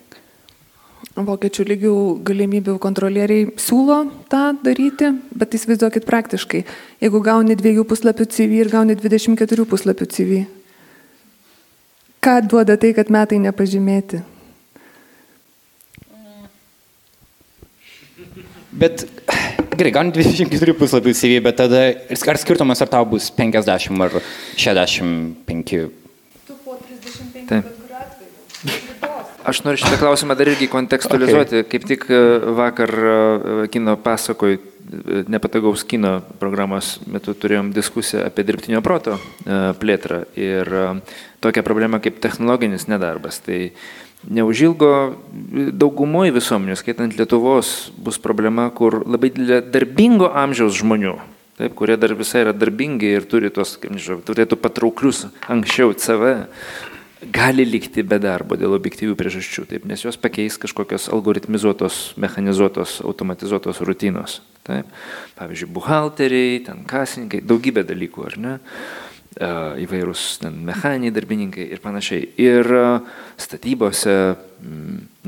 [1.19, 1.95] Vokiečių lygių
[2.27, 3.99] galimybių kontrolieriai siūlo
[4.31, 6.63] tą daryti, bet įsivaizduokit praktiškai,
[7.03, 10.41] jeigu gauni dviejų puslapių CV ir gauni 24 puslapių CV,
[12.23, 14.23] ką duoda tai, kad metai nepažymėti?
[18.79, 19.05] Bet
[19.79, 21.83] Gerai, gauni 24 puslapių CV, bet tada
[22.33, 24.17] ar skirtumas ar tau bus 50 ar
[24.59, 25.75] 65?
[26.49, 27.75] Tu po 35 Taip.
[29.49, 31.63] Aš noriu šitą klausimą dar irgi kontekstualizuoti.
[31.63, 31.69] Okay.
[31.73, 32.19] Kaip tik e,
[32.59, 33.13] vakar e,
[33.73, 39.15] kino pasakoj, e, nepatogaus kino programos metu turėjom diskusiją apie dirbtinio proto
[39.79, 40.75] plėtrą ir
[41.45, 43.39] tokią problemą kaip technologinis nedarbas.
[43.47, 43.61] Tai
[44.27, 44.91] neužilgo
[45.79, 49.31] daugumoje visuomenių, skaitant Lietuvos, bus problema, kur labai
[49.71, 51.17] darbingo amžiaus žmonių,
[51.61, 56.35] taip, kurie dar visai yra darbingi ir turi tos, kaip nežinau, turėtų patrauklius anksčiau CV,
[57.35, 63.83] gali likti be darbo dėl objektyvių priežasčių, taip, nes jos pakeis kažkokios algoritmizuotos, mechanizuotos, automatizuotos
[63.87, 64.41] rutinos.
[64.69, 64.91] Taip.
[65.39, 68.55] Pavyzdžiui, buhalteriai, ten kasininkai, daugybė dalykų, ar ne?
[69.39, 72.27] Įvairūs mechaniniai darbininkai ir panašiai.
[72.43, 72.67] Ir
[73.39, 74.15] statybose,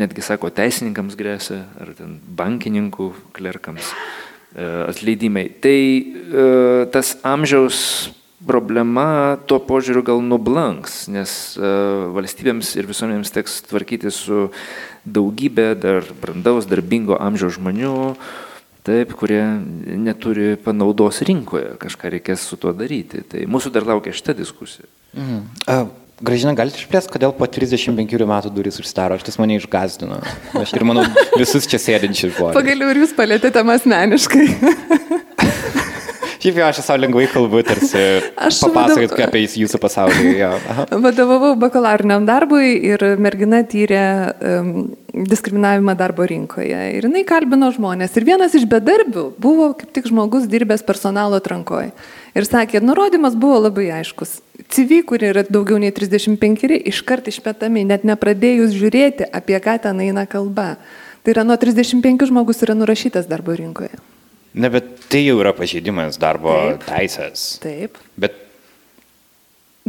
[0.01, 3.93] netgi sako, teisininkams grėsia, ar ten bankininkų klerkams
[4.59, 5.47] atleidimai.
[5.63, 5.79] Tai
[6.91, 8.11] tas amžiaus
[8.49, 14.49] problema tuo požiūriu gal nublanks, nes valstybėms ir visuomenėms teks tvarkyti su
[15.05, 18.17] daugybė dar brandaus, darbingo amžiaus žmonių,
[18.91, 19.41] taip, kurie
[20.01, 23.23] neturi panaudos rinkoje, kažką reikės su tuo daryti.
[23.31, 24.91] Tai mūsų dar laukia šitą diskusiją.
[25.17, 25.91] Mhm.
[26.21, 30.19] Gražina, galite išplėsti, kodėl po 35 metų duris užsidaro, aš tas mane išgazdino.
[30.61, 32.59] Aš ir manau, visus čia sėdinčius žmonės.
[32.59, 34.45] Pagaliau ir jūs palėtėte asmeniškai.
[36.41, 38.01] Šiaip jau aš esu lengvai kalbu, tarsi
[38.65, 40.31] papasakot vadov- apie jūsų pasaulį.
[41.05, 44.05] Vadovavau bakalauriniam darbui ir mergina tyrė
[44.41, 44.71] um,
[45.13, 46.79] diskriminavimą darbo rinkoje.
[46.97, 48.17] Ir jinai kalbino žmonės.
[48.17, 51.91] Ir vienas iš bedarbių buvo kaip tik žmogus dirbęs personalo atrankoje.
[52.33, 54.39] Ir sakė, nurodymas buvo labai aiškus.
[54.71, 60.25] CV, kur yra daugiau nei 35, iškart išmetami, net nepradėjus žiūrėti, apie ką ten eina
[60.31, 60.79] kalba.
[61.21, 63.93] Tai yra nuo 35 žmogus yra nurašytas darbo rinkoje.
[64.55, 66.87] Ne, bet tai jau yra pažeidimas darbo Taip.
[66.89, 67.45] teisės.
[67.63, 67.99] Taip.
[68.19, 68.39] Bet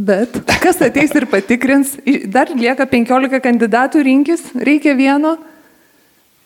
[0.01, 1.97] Bet kas ateis ir patikrins,
[2.31, 5.35] dar lieka 15 kandidatų rinkis, reikia vieno.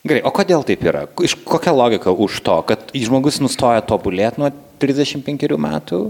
[0.06, 1.06] gerai, o kodėl taip yra?
[1.22, 4.50] Iš kokia logika už to, kad žmogus nustoja tobulėti nuo
[4.82, 6.02] 35 metų?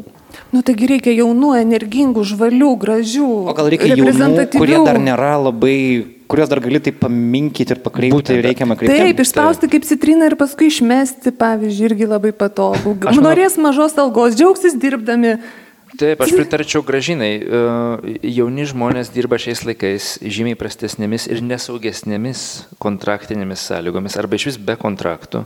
[0.52, 3.30] Nu, taigi reikia jaunų, energingų, žvalių, gražių.
[3.52, 5.78] O gal reikia jaunų, kurie dar nėra labai,
[6.28, 9.04] kuriuos dar gali taip paminkyti ir pakreipti reikiamą kryptimį?
[9.12, 12.96] Taip, išspausti kaip citriną ir paskui išmesti, pavyzdžiui, irgi labai patogu.
[13.02, 15.38] Aš manau- Norės mažos algos, džiaugsis dirbdami.
[16.00, 17.32] Taip, aš pritarčiau gražinai.
[17.40, 22.42] E, Jauni žmonės dirba šiais laikais žymiai prastesnėmis ir nesaugesnėmis
[22.84, 25.46] kontraktinėmis sąlygomis arba iš vis be kontraktų,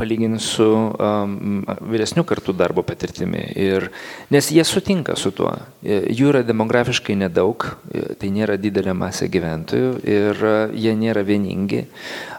[0.00, 3.42] palyginti su um, vyresnių kartų darbo patirtimi.
[3.60, 3.90] Ir,
[4.32, 5.52] nes jie sutinka su tuo.
[5.82, 10.44] E, Jų yra demografiškai nedaug, e, tai nėra didelė masė gyventojų ir
[10.76, 11.86] jie nėra vieningi.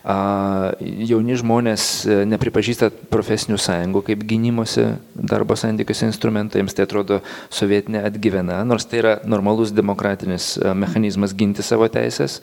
[0.01, 7.19] Jauni žmonės e, nepripažįsta profesinių sąjungų kaip gynimuose darbo santykiuose instrumentų, jiems tai atrodo
[7.53, 12.39] sovietinė atgyvena, nors tai yra normalus demokratinis e, mechanizmas ginti savo teisės.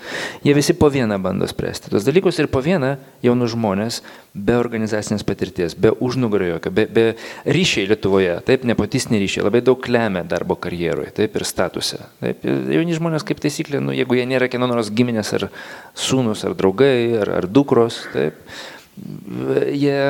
[0.47, 2.95] Jie visi po vieną bando spręsti tos dalykus ir po vieną
[3.27, 4.05] jaunų žmonės
[4.39, 7.05] be organizacinės patirties, be užnugario jokio, be, be
[7.49, 11.99] ryšiai Lietuvoje, taip, nepotistiniai ryšiai labai daug lemia darbo karjeroje, taip, ir statuse.
[12.23, 15.49] Taip, jauni žmonės kaip taisyklė, nu, jeigu jie nėra kieno nors giminės ar
[15.99, 18.39] sūnus, ar draugai, ar, ar dukros, taip,
[19.75, 20.01] jie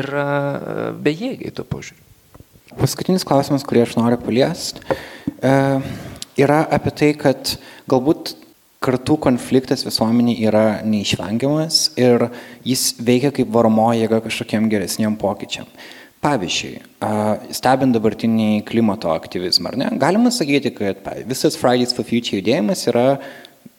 [0.00, 2.04] yra e, bejėgiai to požiūriu.
[2.78, 4.84] Paskutinis klausimas, kurį aš noriu paliesti,
[5.40, 5.54] e,
[6.38, 7.56] yra apie tai, kad
[7.90, 8.34] galbūt
[8.84, 12.28] kartų konfliktas visuomenė yra neišvengiamas ir
[12.66, 15.66] jis veikia kaip varomoji jėga kažkokiem geresniem pokyčiam.
[16.22, 17.10] Pavyzdžiui, a,
[17.54, 23.20] stebint dabartinį klimato aktyvizmą, ne, galima sakyti, kad visas Fridays for Future judėjimas yra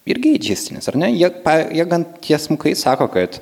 [0.10, 1.12] irgi džistinis, ar ne?
[1.16, 3.40] Jie, pa- jie gan tiesmukai sako, kad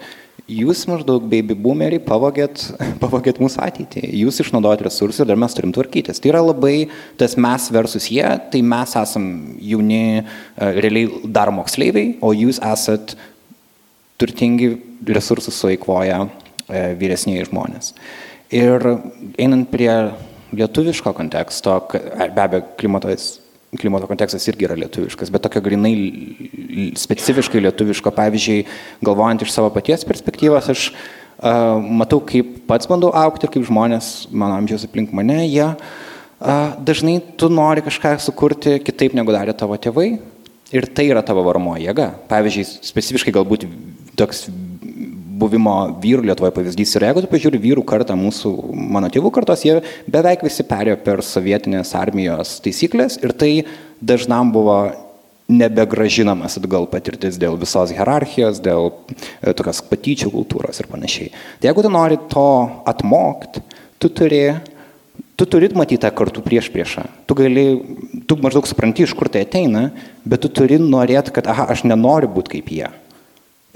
[0.47, 2.63] jūs maždaug baby boomeriai pavogėt,
[3.03, 6.21] pavogėt mūsų ateitį, jūs išnaudojat resursų ir dar mes turim tvarkytis.
[6.23, 6.75] Tai yra labai
[7.19, 9.27] tas mes versus jie, tai mes esam
[9.59, 13.17] jauni, e, realiai dar moksleiviai, o jūs esat
[14.17, 14.73] turtingi
[15.13, 16.29] resursus sueikvoja e,
[16.99, 17.93] vyresniai žmonės.
[18.55, 18.83] Ir
[19.37, 19.91] einant prie
[20.55, 23.41] lietuviško konteksto, be abejo, klimatos,
[23.75, 25.93] klimato kontekstas irgi yra lietuviškas, bet tokio grinai
[26.97, 28.61] specifiškai lietuviško, pavyzdžiui,
[29.05, 34.29] galvojant iš savo paties perspektyvos, aš uh, matau, kaip pats bandau aukti ir kaip žmonės
[34.31, 39.75] mano amžiaus aplink mane, jie uh, dažnai tu nori kažką sukurti kitaip negu darė tavo
[39.75, 40.13] tėvai.
[40.75, 42.09] Ir tai yra tavo varomoji jėga.
[42.27, 43.63] Pavyzdžiui, specifiškai galbūt
[44.19, 44.49] toks
[45.37, 48.53] buvimo vyrų Lietuvoje pavyzdys yra, jeigu tu pažiūri vyrų kartą mūsų,
[48.95, 49.79] mano tėvų kartos, jie
[50.09, 53.51] beveik visi perėjo per sovietinės armijos taisyklės ir tai
[54.01, 54.79] dažnam buvo
[55.47, 61.29] nebegražinamas atgal patirtis dėl visos hierarchijos, dėl e, tokios patyčių kultūros ir panašiai.
[61.61, 62.47] Tai jeigu tu nori to
[62.89, 63.63] atmokti,
[64.01, 64.43] tu turi
[65.37, 67.03] tu turi matyti tą kartų prieš priešą.
[67.29, 67.65] Tu gali,
[68.25, 69.91] tu maždaug supranti, iš kur tai ateina,
[70.25, 72.89] bet tu turi norėti, kad, aha, aš nenoriu būti kaip jie.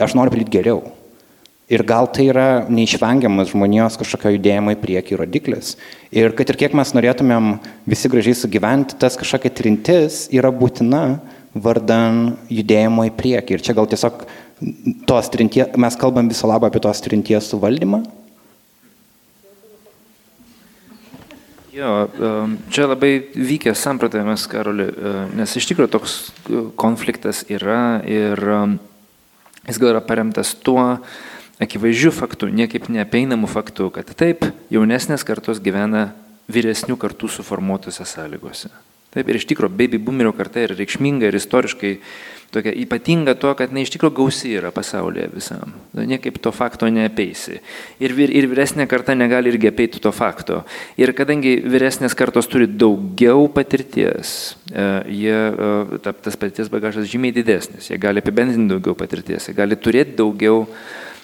[0.01, 0.81] Aš noriu daryti geriau.
[1.71, 5.75] Ir gal tai yra neišvengiamas žmonijos kažkokio judėjimo į priekį rodiklis.
[6.11, 7.53] Ir kad ir kiek mes norėtumėm
[7.87, 11.21] visi gražiai sugyventi, tas kažkokia trintis yra būtina
[11.55, 13.55] vardan judėjimo į priekį.
[13.55, 14.25] Ir čia gal tiesiog
[15.07, 18.03] tos trinties, mes kalbam visą labą apie tos trinties suvaldymą,
[21.71, 28.01] Jo, em, čia labai vykęs samprotavimas, Karoli, e, nes iš tikrųjų toks e, konfliktas yra
[28.03, 28.73] ir em,
[29.69, 30.83] jis gal yra paremtas tuo
[31.61, 36.11] akivaizdžiu faktu, niekaip neapeinamų faktu, kad taip, jaunesnės kartos gyvena
[36.51, 38.71] vyresnių kartų suformuotose sąlygose.
[39.11, 41.97] Taip, ir iš tikrųjų, baby boomerio karta yra reikšminga ir istoriškai
[42.51, 45.73] tokia ypatinga tuo, kad jinai iš tikrųjų gausi yra pasaulyje visam.
[45.95, 47.59] Nu, Niekaip to fakto neapeisi.
[48.03, 50.61] Ir, vyr, ir vyresnė karta negali irgi apeiti to fakto.
[50.99, 57.35] Ir kadangi vyresnės kartos turi daugiau patirties, e, jie, e, ta, tas patirties bagažas žymiai
[57.35, 60.65] didesnis, jie gali apibendrinti daugiau patirties, jie gali turėti daugiau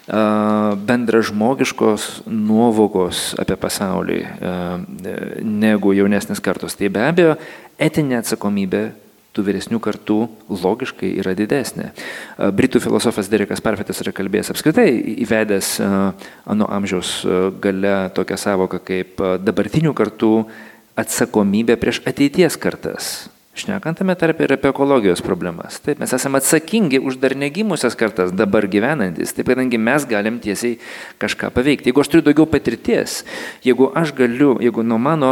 [0.08, 4.22] bendražmogiškos nuovokos apie pasaulį
[5.43, 6.78] negu jaunesnės kartos.
[6.80, 7.36] Tai be abejo,
[7.76, 8.84] etinė atsakomybė
[9.38, 10.18] tų vyresnių kartų
[10.49, 11.91] logiškai yra didesnė.
[12.58, 14.89] Britų filosofas Derekas Parfetas yra kalbėjęs apskritai
[15.28, 17.20] įvedęs ano amžiaus
[17.62, 20.34] gale tokią savoką kaip dabartinių kartų
[20.97, 23.28] atsakomybė prieš ateities kartas.
[23.58, 25.80] Šnekant tame tarp ir apie ekologijos problemas.
[25.82, 30.76] Taip, mes esame atsakingi už dar negimusias kartas dabar gyvenantis, taip kadangi mes galim tiesiai
[31.18, 31.89] kažką paveikti.
[31.89, 33.24] Jeigu aš turiu daugiau patirties,
[33.66, 35.32] jeigu aš galiu, jeigu nuo mano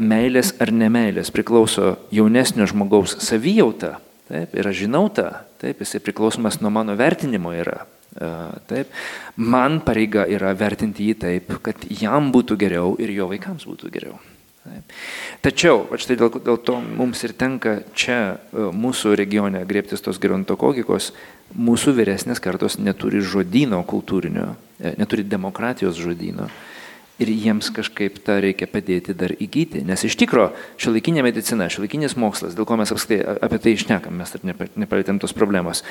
[0.00, 3.98] meilės ar nemailės priklauso jaunesnio žmogaus savijauta,
[4.32, 5.28] taip, ir aš žinau tą,
[5.60, 7.82] taip, jisai priklausomas nuo mano vertinimo yra.
[8.68, 8.92] Taip,
[9.36, 14.20] man pareiga yra vertinti jį taip, kad jam būtų geriau ir jo vaikams būtų geriau.
[15.42, 21.10] Tačiau, štai dėl, dėl to mums ir tenka čia e, mūsų regione griebtis tos gerontokogikos,
[21.58, 26.46] mūsų vyresnės kartos neturi žodino kultūrinio, e, neturi demokratijos žodino.
[27.22, 29.82] Ir jiems kažkaip tą reikia padėti dar įgyti.
[29.86, 34.30] Nes iš tikrųjų, šiolaikinė medicina, šiolaikinis mokslas, dėl ko mes apskritai apie tai išnekam, mes
[34.32, 34.46] dar
[34.78, 35.82] nepalėtėm tos problemos,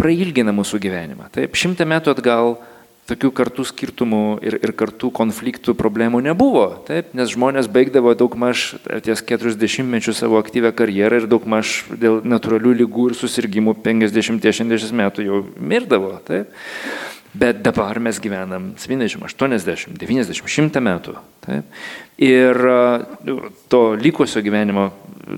[0.00, 1.28] prailgina mūsų gyvenimą.
[1.36, 2.64] Taip, šimtą metų atgal uh,
[3.08, 8.74] tokių kartų skirtumų ir, ir kartų konfliktų problemų nebuvo, taip, nes žmonės baigdavo daugmaž
[9.04, 15.28] ties 40 mečių savo aktyvę karjerą ir daugmaž dėl natūralių lygų ir susirgymų 50-60 metų
[15.28, 16.16] jau mirdavo.
[16.24, 16.54] Taip.
[17.34, 21.16] Bet dabar mes gyvenam 70, 80, 90, 100 metų.
[21.42, 21.80] Taip.
[22.22, 22.60] Ir
[23.68, 24.92] to likusio gyvenimo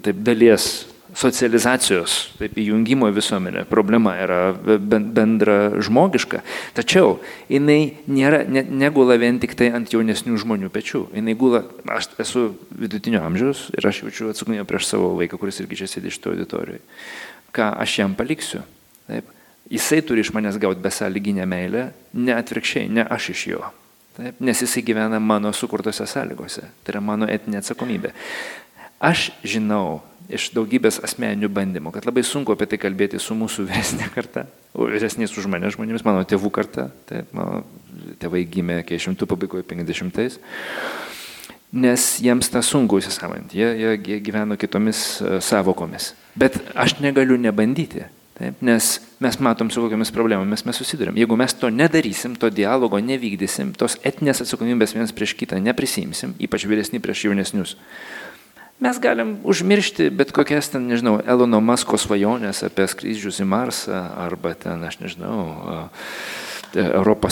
[0.04, 0.84] taip, dalies
[1.16, 4.40] socializacijos, taip įjungimo visuomenė problema yra
[4.78, 6.42] bendra žmogiška,
[6.76, 7.16] tačiau
[7.52, 11.06] jinai nėra, ne, negula vien tik tai ant jaunesnių žmonių pečių.
[11.16, 11.62] Jinai gula,
[11.96, 16.12] aš esu vidutinio amžiaus ir aš jaučiu atsakomybę prieš savo vaiką, kuris irgi čia sėdi
[16.12, 16.84] šito auditorijoje.
[17.56, 18.60] Ką aš jam paliksiu?
[19.08, 19.32] Taip.
[19.72, 23.64] Jisai turi iš manęs gauti besąlyginę meilę, ne atvirkščiai, ne aš iš jo.
[24.16, 26.68] Taip, nes jisai gyvena mano sukurtose sąlygose.
[26.84, 28.12] Tai yra mano etinė atsakomybė.
[29.02, 30.00] Aš žinau,
[30.32, 35.34] iš daugybės asmeninių bandymų, kad labai sunku apie tai kalbėti su mūsų vyresnė karta, vyresniais
[35.36, 37.62] už mane žmonėmis, mano tėvų karta, tai mano
[38.22, 40.40] tėvai gimė 40 pabaigoje 50-ais,
[41.76, 46.14] nes jiems tą sunku įsisavinti, jie, jie gyveno kitomis uh, savokomis.
[46.38, 48.06] Bet aš negaliu nebandyti,
[48.38, 48.90] taip, nes
[49.22, 51.18] mes matom, su kokiamis problemomis mes susidurėm.
[51.20, 56.64] Jeigu mes to nedarysim, to dialogo nevykdysim, tos etinės atsakomybės vienas prieš kitą neprisimsim, ypač
[56.68, 57.76] vyresni prieš jaunesnius,
[58.80, 64.52] Mes galim užmiršti bet kokias ten, nežinau, Elono Masko svajonės apie skrydžius į Marsą arba
[64.58, 65.36] ten, aš nežinau,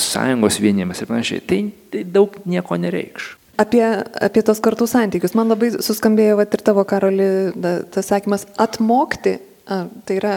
[0.08, 1.42] Sąjungos vienimas ir panašiai.
[1.44, 1.60] Tai,
[1.92, 3.34] tai daug nieko nereikš.
[3.60, 3.82] Apie,
[4.24, 5.34] apie tos kartų santykius.
[5.38, 7.28] Man labai suskambėjo vat, ir tavo, Karoli,
[7.94, 9.36] tas sakymas atmokti.
[9.64, 10.32] A, tai yra,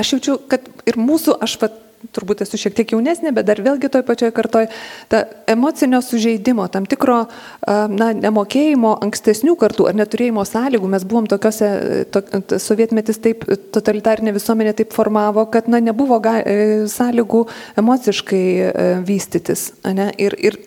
[0.00, 1.80] aš jaučiu, kad ir mūsų, aš vat,
[2.14, 4.68] turbūt esu šiek tiek jaunesnė, bet dar vėlgi toj pačioj kartoj,
[5.12, 7.18] ta emocinio sužeidimo, tam tikro
[7.66, 11.70] na, nemokėjimo ankstesnių kartų ar neturėjimo sąlygų, mes buvom tokiuose,
[12.14, 12.24] to,
[12.62, 13.44] sovietmetis taip,
[13.74, 17.44] totalitarinė visuomenė taip formavo, kad na, nebuvo ga, e, sąlygų
[17.80, 19.70] emociškai e, vystytis.
[19.84, 20.10] Ne?
[20.20, 20.58] Ir, ir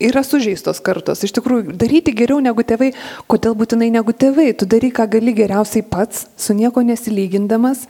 [0.00, 1.24] yra sužeistos kartos.
[1.24, 2.92] Iš tikrųjų, daryti geriau negu tėvai,
[3.30, 7.84] kodėl būtinai negu tėvai, tu darai, ką gali geriausiai pats, su nieko nesilygindamas.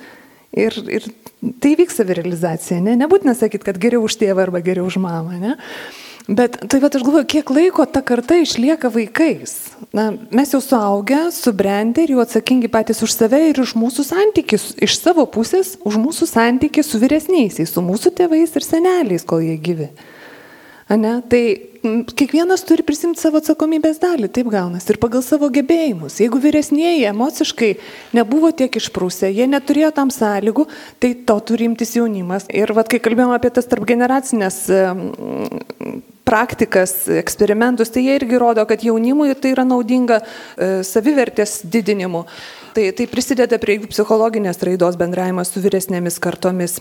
[0.59, 1.05] Ir, ir
[1.41, 2.99] Tai vyks savirealizacija, ne?
[3.01, 5.55] Nebūtina sakyti, kad geriau už tėvą arba geriau už mamą, ne?
[6.29, 9.55] Bet tai va, aš galvoju, kiek laiko ta karta išlieka vaikais.
[9.97, 14.69] Na, mes jau suaugę, subrendę ir jau atsakingi patys už save ir už mūsų santykius,
[14.85, 19.57] iš savo pusės, už mūsų santykius su vyresniaisiais, su mūsų tėvais ir seneliais, kol jie
[19.57, 19.89] gyvi.
[20.91, 21.21] Ane?
[21.31, 21.43] Tai
[22.19, 26.19] kiekvienas turi prisimti savo atsakomybės dalį, taip gaunasi, ir pagal savo gebėjimus.
[26.21, 27.71] Jeigu vyresnieji emociškai
[28.19, 30.67] nebuvo tiek išprūsę, jie neturėjo tam sąlygų,
[31.01, 32.49] tai to turi imtis jaunimas.
[32.53, 34.61] Ir vad, kai kalbėjome apie tas tarp generacinės
[36.31, 42.27] praktikas, eksperimentus, tai jie irgi rodo, kad jaunimui tai yra naudinga e, savivertės didinimu.
[42.77, 46.79] Tai, tai prisideda prie jų psichologinės raidos bendravimas su vyresnėmis kartomis.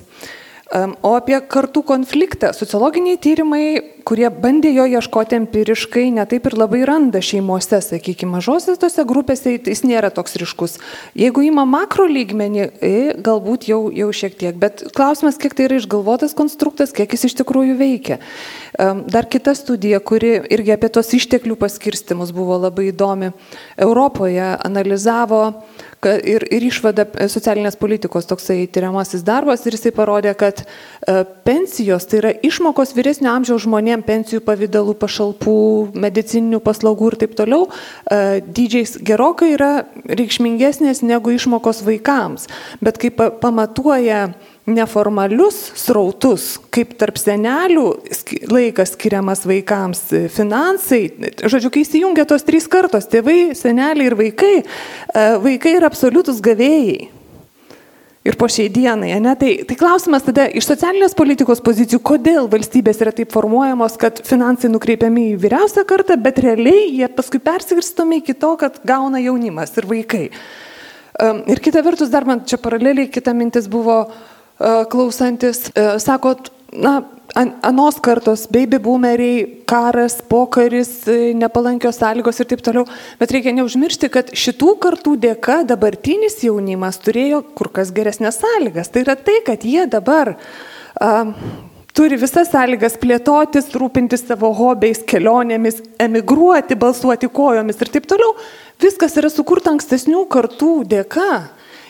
[0.69, 3.63] O apie kartų konfliktą sociologiniai tyrimai,
[4.05, 9.81] kurie bandė jo ieškoti empiriškai, netaip ir labai randa šeimose, sakykime, mažose tose grupėse jis
[9.81, 10.77] nėra toks ryškus.
[11.17, 15.81] Jeigu įma makro lygmenį, e, galbūt jau, jau šiek tiek, bet klausimas, kiek tai yra
[15.81, 18.21] išgalvotas konstruktas, kiek jis iš tikrųjų veikia.
[19.09, 23.33] Dar kita studija, kuri irgi apie tos išteklių paskirstimus buvo labai įdomi,
[23.81, 25.63] Europoje analizavo
[26.07, 32.07] ir, ir išvada e, socialinės politikos toksai tyriamasis darbas ir jisai parodė, kad e, pensijos
[32.09, 35.57] tai yra išmokos vyresnio amžiaus žmonėm pensijų pavydalų, pašalpų,
[35.99, 39.71] medicininių paslaugų ir taip toliau, e, dydžiais gerokai yra
[40.07, 42.47] reikšmingesnės negu išmokos vaikams.
[42.83, 44.29] Bet kai pamatuoja
[44.75, 47.85] neformalius srautus, kaip tarp senelių
[48.49, 50.01] laikas skiriamas vaikams,
[50.33, 51.03] finansai,
[51.43, 57.09] žodžiu, kai įsijungia tos trys kartos- tėvai, seneliai ir vaikai, e, vaikai yra absoliutus gavėjai.
[58.27, 59.31] Ir po šiai dienai, ne?
[59.39, 64.69] Tai, tai klausimas tada iš socialinės politikos pozicijų, kodėl valstybės yra taip formuojamos, kad finansai
[64.69, 69.87] nukreipiami į vyriausią kartą, bet realiai jie paskui persigirstomi iki to, kad gauna jaunimas ir
[69.87, 70.25] vaikai.
[71.47, 74.05] Ir kita vertus, dar man čia paraleliai kita mintis buvo
[74.91, 75.69] klausantis,
[76.03, 76.99] sakot, na,
[77.35, 82.85] anos kartos, baby boomeriai, karas, pokaris, e, nepalankios sąlygos ir taip toliau.
[83.19, 88.89] Bet reikia neužmiršti, kad šitų kartų dėka dabartinis jaunimas turėjo kur kas geresnės sąlygas.
[88.89, 91.33] Tai yra tai, kad jie dabar uh,
[91.93, 98.33] turi visas sąlygas plėtotis, rūpintis savo hobiais, kelionėmis, emigruoti, balsuoti kojomis ir taip toliau.
[98.81, 101.31] Viskas yra sukurta ankstesnių kartų dėka.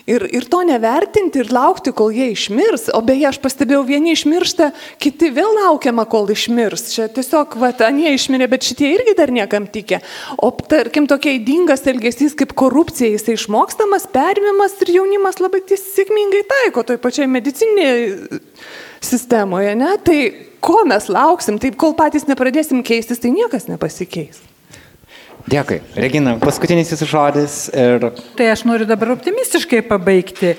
[0.07, 2.87] Ir, ir to nevertinti ir laukti, kol jie išmirs.
[2.95, 4.71] O beje, aš pastebėjau, vieni išmiršta,
[5.01, 6.89] kiti vėl laukiama, kol išmirs.
[6.93, 10.01] Čia tiesiog, va, anie išmirė, bet šitie irgi dar niekam tikė.
[10.39, 16.85] O tarkim, tokia įdingas elgesys kaip korupcija, jisai išmokstamas, perimimas ir jaunimas labai sėkmingai taiko
[16.87, 18.41] toj pačiai medicinėje
[19.01, 19.95] sistemoje, ne?
[20.03, 20.19] Tai
[20.63, 24.41] ko mes lauksim, taip kol patys nepradėsim keistis, tai niekas nepasikeis.
[25.49, 25.79] Dėkui.
[25.97, 27.53] Regina, paskutinis jūsų žodis.
[27.73, 28.03] Ir...
[28.37, 30.51] Tai aš noriu dabar optimistiškai pabaigti.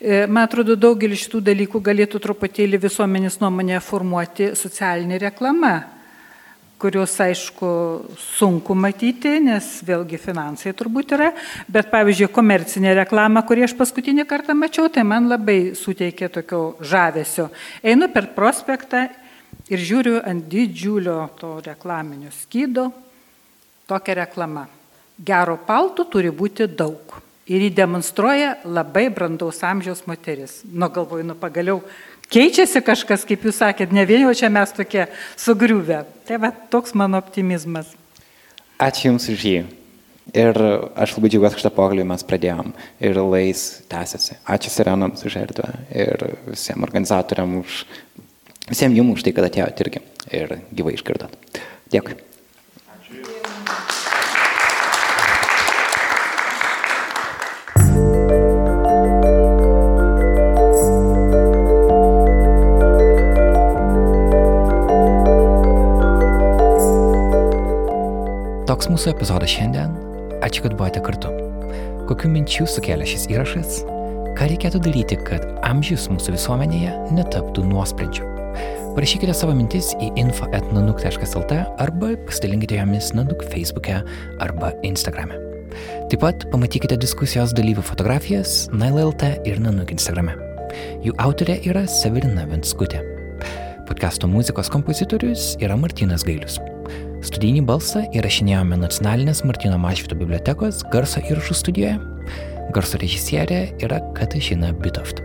[0.00, 5.74] E, man atrodo, daugelis šitų dalykų galėtų truputėlį visuomenės nuomonę formuoti socialinė reklama,
[6.80, 7.72] kurios, aišku,
[8.38, 11.34] sunku matyti, nes vėlgi finansai turbūt yra,
[11.68, 17.50] bet pavyzdžiui, komercinė reklama, kurį aš paskutinį kartą mačiau, tai man labai suteikė tokio žavesio.
[17.84, 19.04] Einu per prospektą
[19.68, 22.88] ir žiūriu ant didžiulio to reklaminio skydo
[23.90, 24.68] tokia reklama.
[25.20, 27.18] Gero paltų turi būti daug.
[27.50, 30.60] Ir jį demonstruoja labai brandaus amžiaus moteris.
[30.64, 31.80] Nu galvoju, nu pagaliau
[32.30, 36.04] keičiasi kažkas, kaip jūs sakėt, ne vien jau čia mes tokie sugriuvę.
[36.28, 37.90] Tai va toks mano optimizmas.
[38.80, 39.58] Ačiū Jums už jį.
[40.30, 40.54] Ir
[40.94, 42.70] aš labai džiaugiuosi, kad šitą pokalbį mes pradėjom
[43.02, 44.38] ir lais tęsiasi.
[44.46, 47.82] Ačiū Sirenams už erdvę ir visiems organizatoriam už,
[48.70, 50.04] visiems jums už tai, kad atėjote irgi
[50.38, 51.34] ir gyvai išgirdot.
[51.90, 52.20] Dėkui.
[68.90, 69.94] Mūsų epizodas šiandien.
[70.44, 71.30] Ačiū, kad buvote kartu.
[72.10, 73.80] Kokių minčių sukėlė šis įrašas?
[74.38, 78.26] Ką reikėtų daryti, kad amžius mūsų visuomenėje netaptų nuosprendžiu?
[78.96, 84.00] Parašykite savo mintis į info.nanuk.lt arba pasidalinkite jomis Nanuk Facebook'e
[84.42, 85.38] arba Instagram'e.
[86.10, 90.34] Taip pat pamatykite diskusijos dalyvių fotografijas NailLT ir Nanuk Instagram'e.
[91.06, 93.04] Jų autorė yra Severina Venskutė.
[93.86, 96.58] Podcasto muzikos kompozitorius yra Martinas Gailius.
[97.20, 101.98] Studijinį balsą įrašinėjome nacionalinės Martino Mašvito bibliotekos garso įrašų studijoje.
[102.72, 105.20] Garso režisierė yra Katažina Bitoft.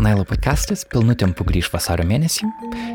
[0.00, 2.48] Nailo podcastas pilnu tempu grįž vasario mėnesį.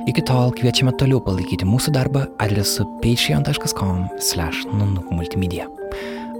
[0.09, 5.69] Iki tol kviečiame toliau palaikyti mūsų darbą adresu patreon.com/nunukmultimedia.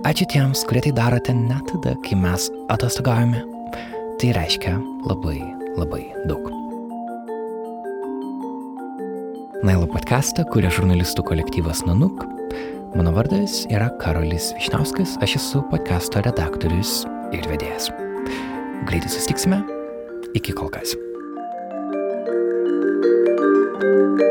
[0.10, 3.46] Ačiū tiems, kurie tai darote net tada, kai mes atostogaujame.
[4.20, 4.74] Tai reiškia
[5.06, 5.40] labai,
[5.78, 6.59] labai daug.
[9.60, 12.22] Nailo podcastą kuria žurnalistų kolektyvas Nanuk.
[12.96, 17.02] Mano vardas yra Karolis Višnauskas, aš esu podcasto redaktorius
[17.36, 17.92] ir vedėjas.
[18.88, 19.60] Greitai susitiksime,
[20.40, 20.96] iki kol kas.
[23.80, 24.29] thank you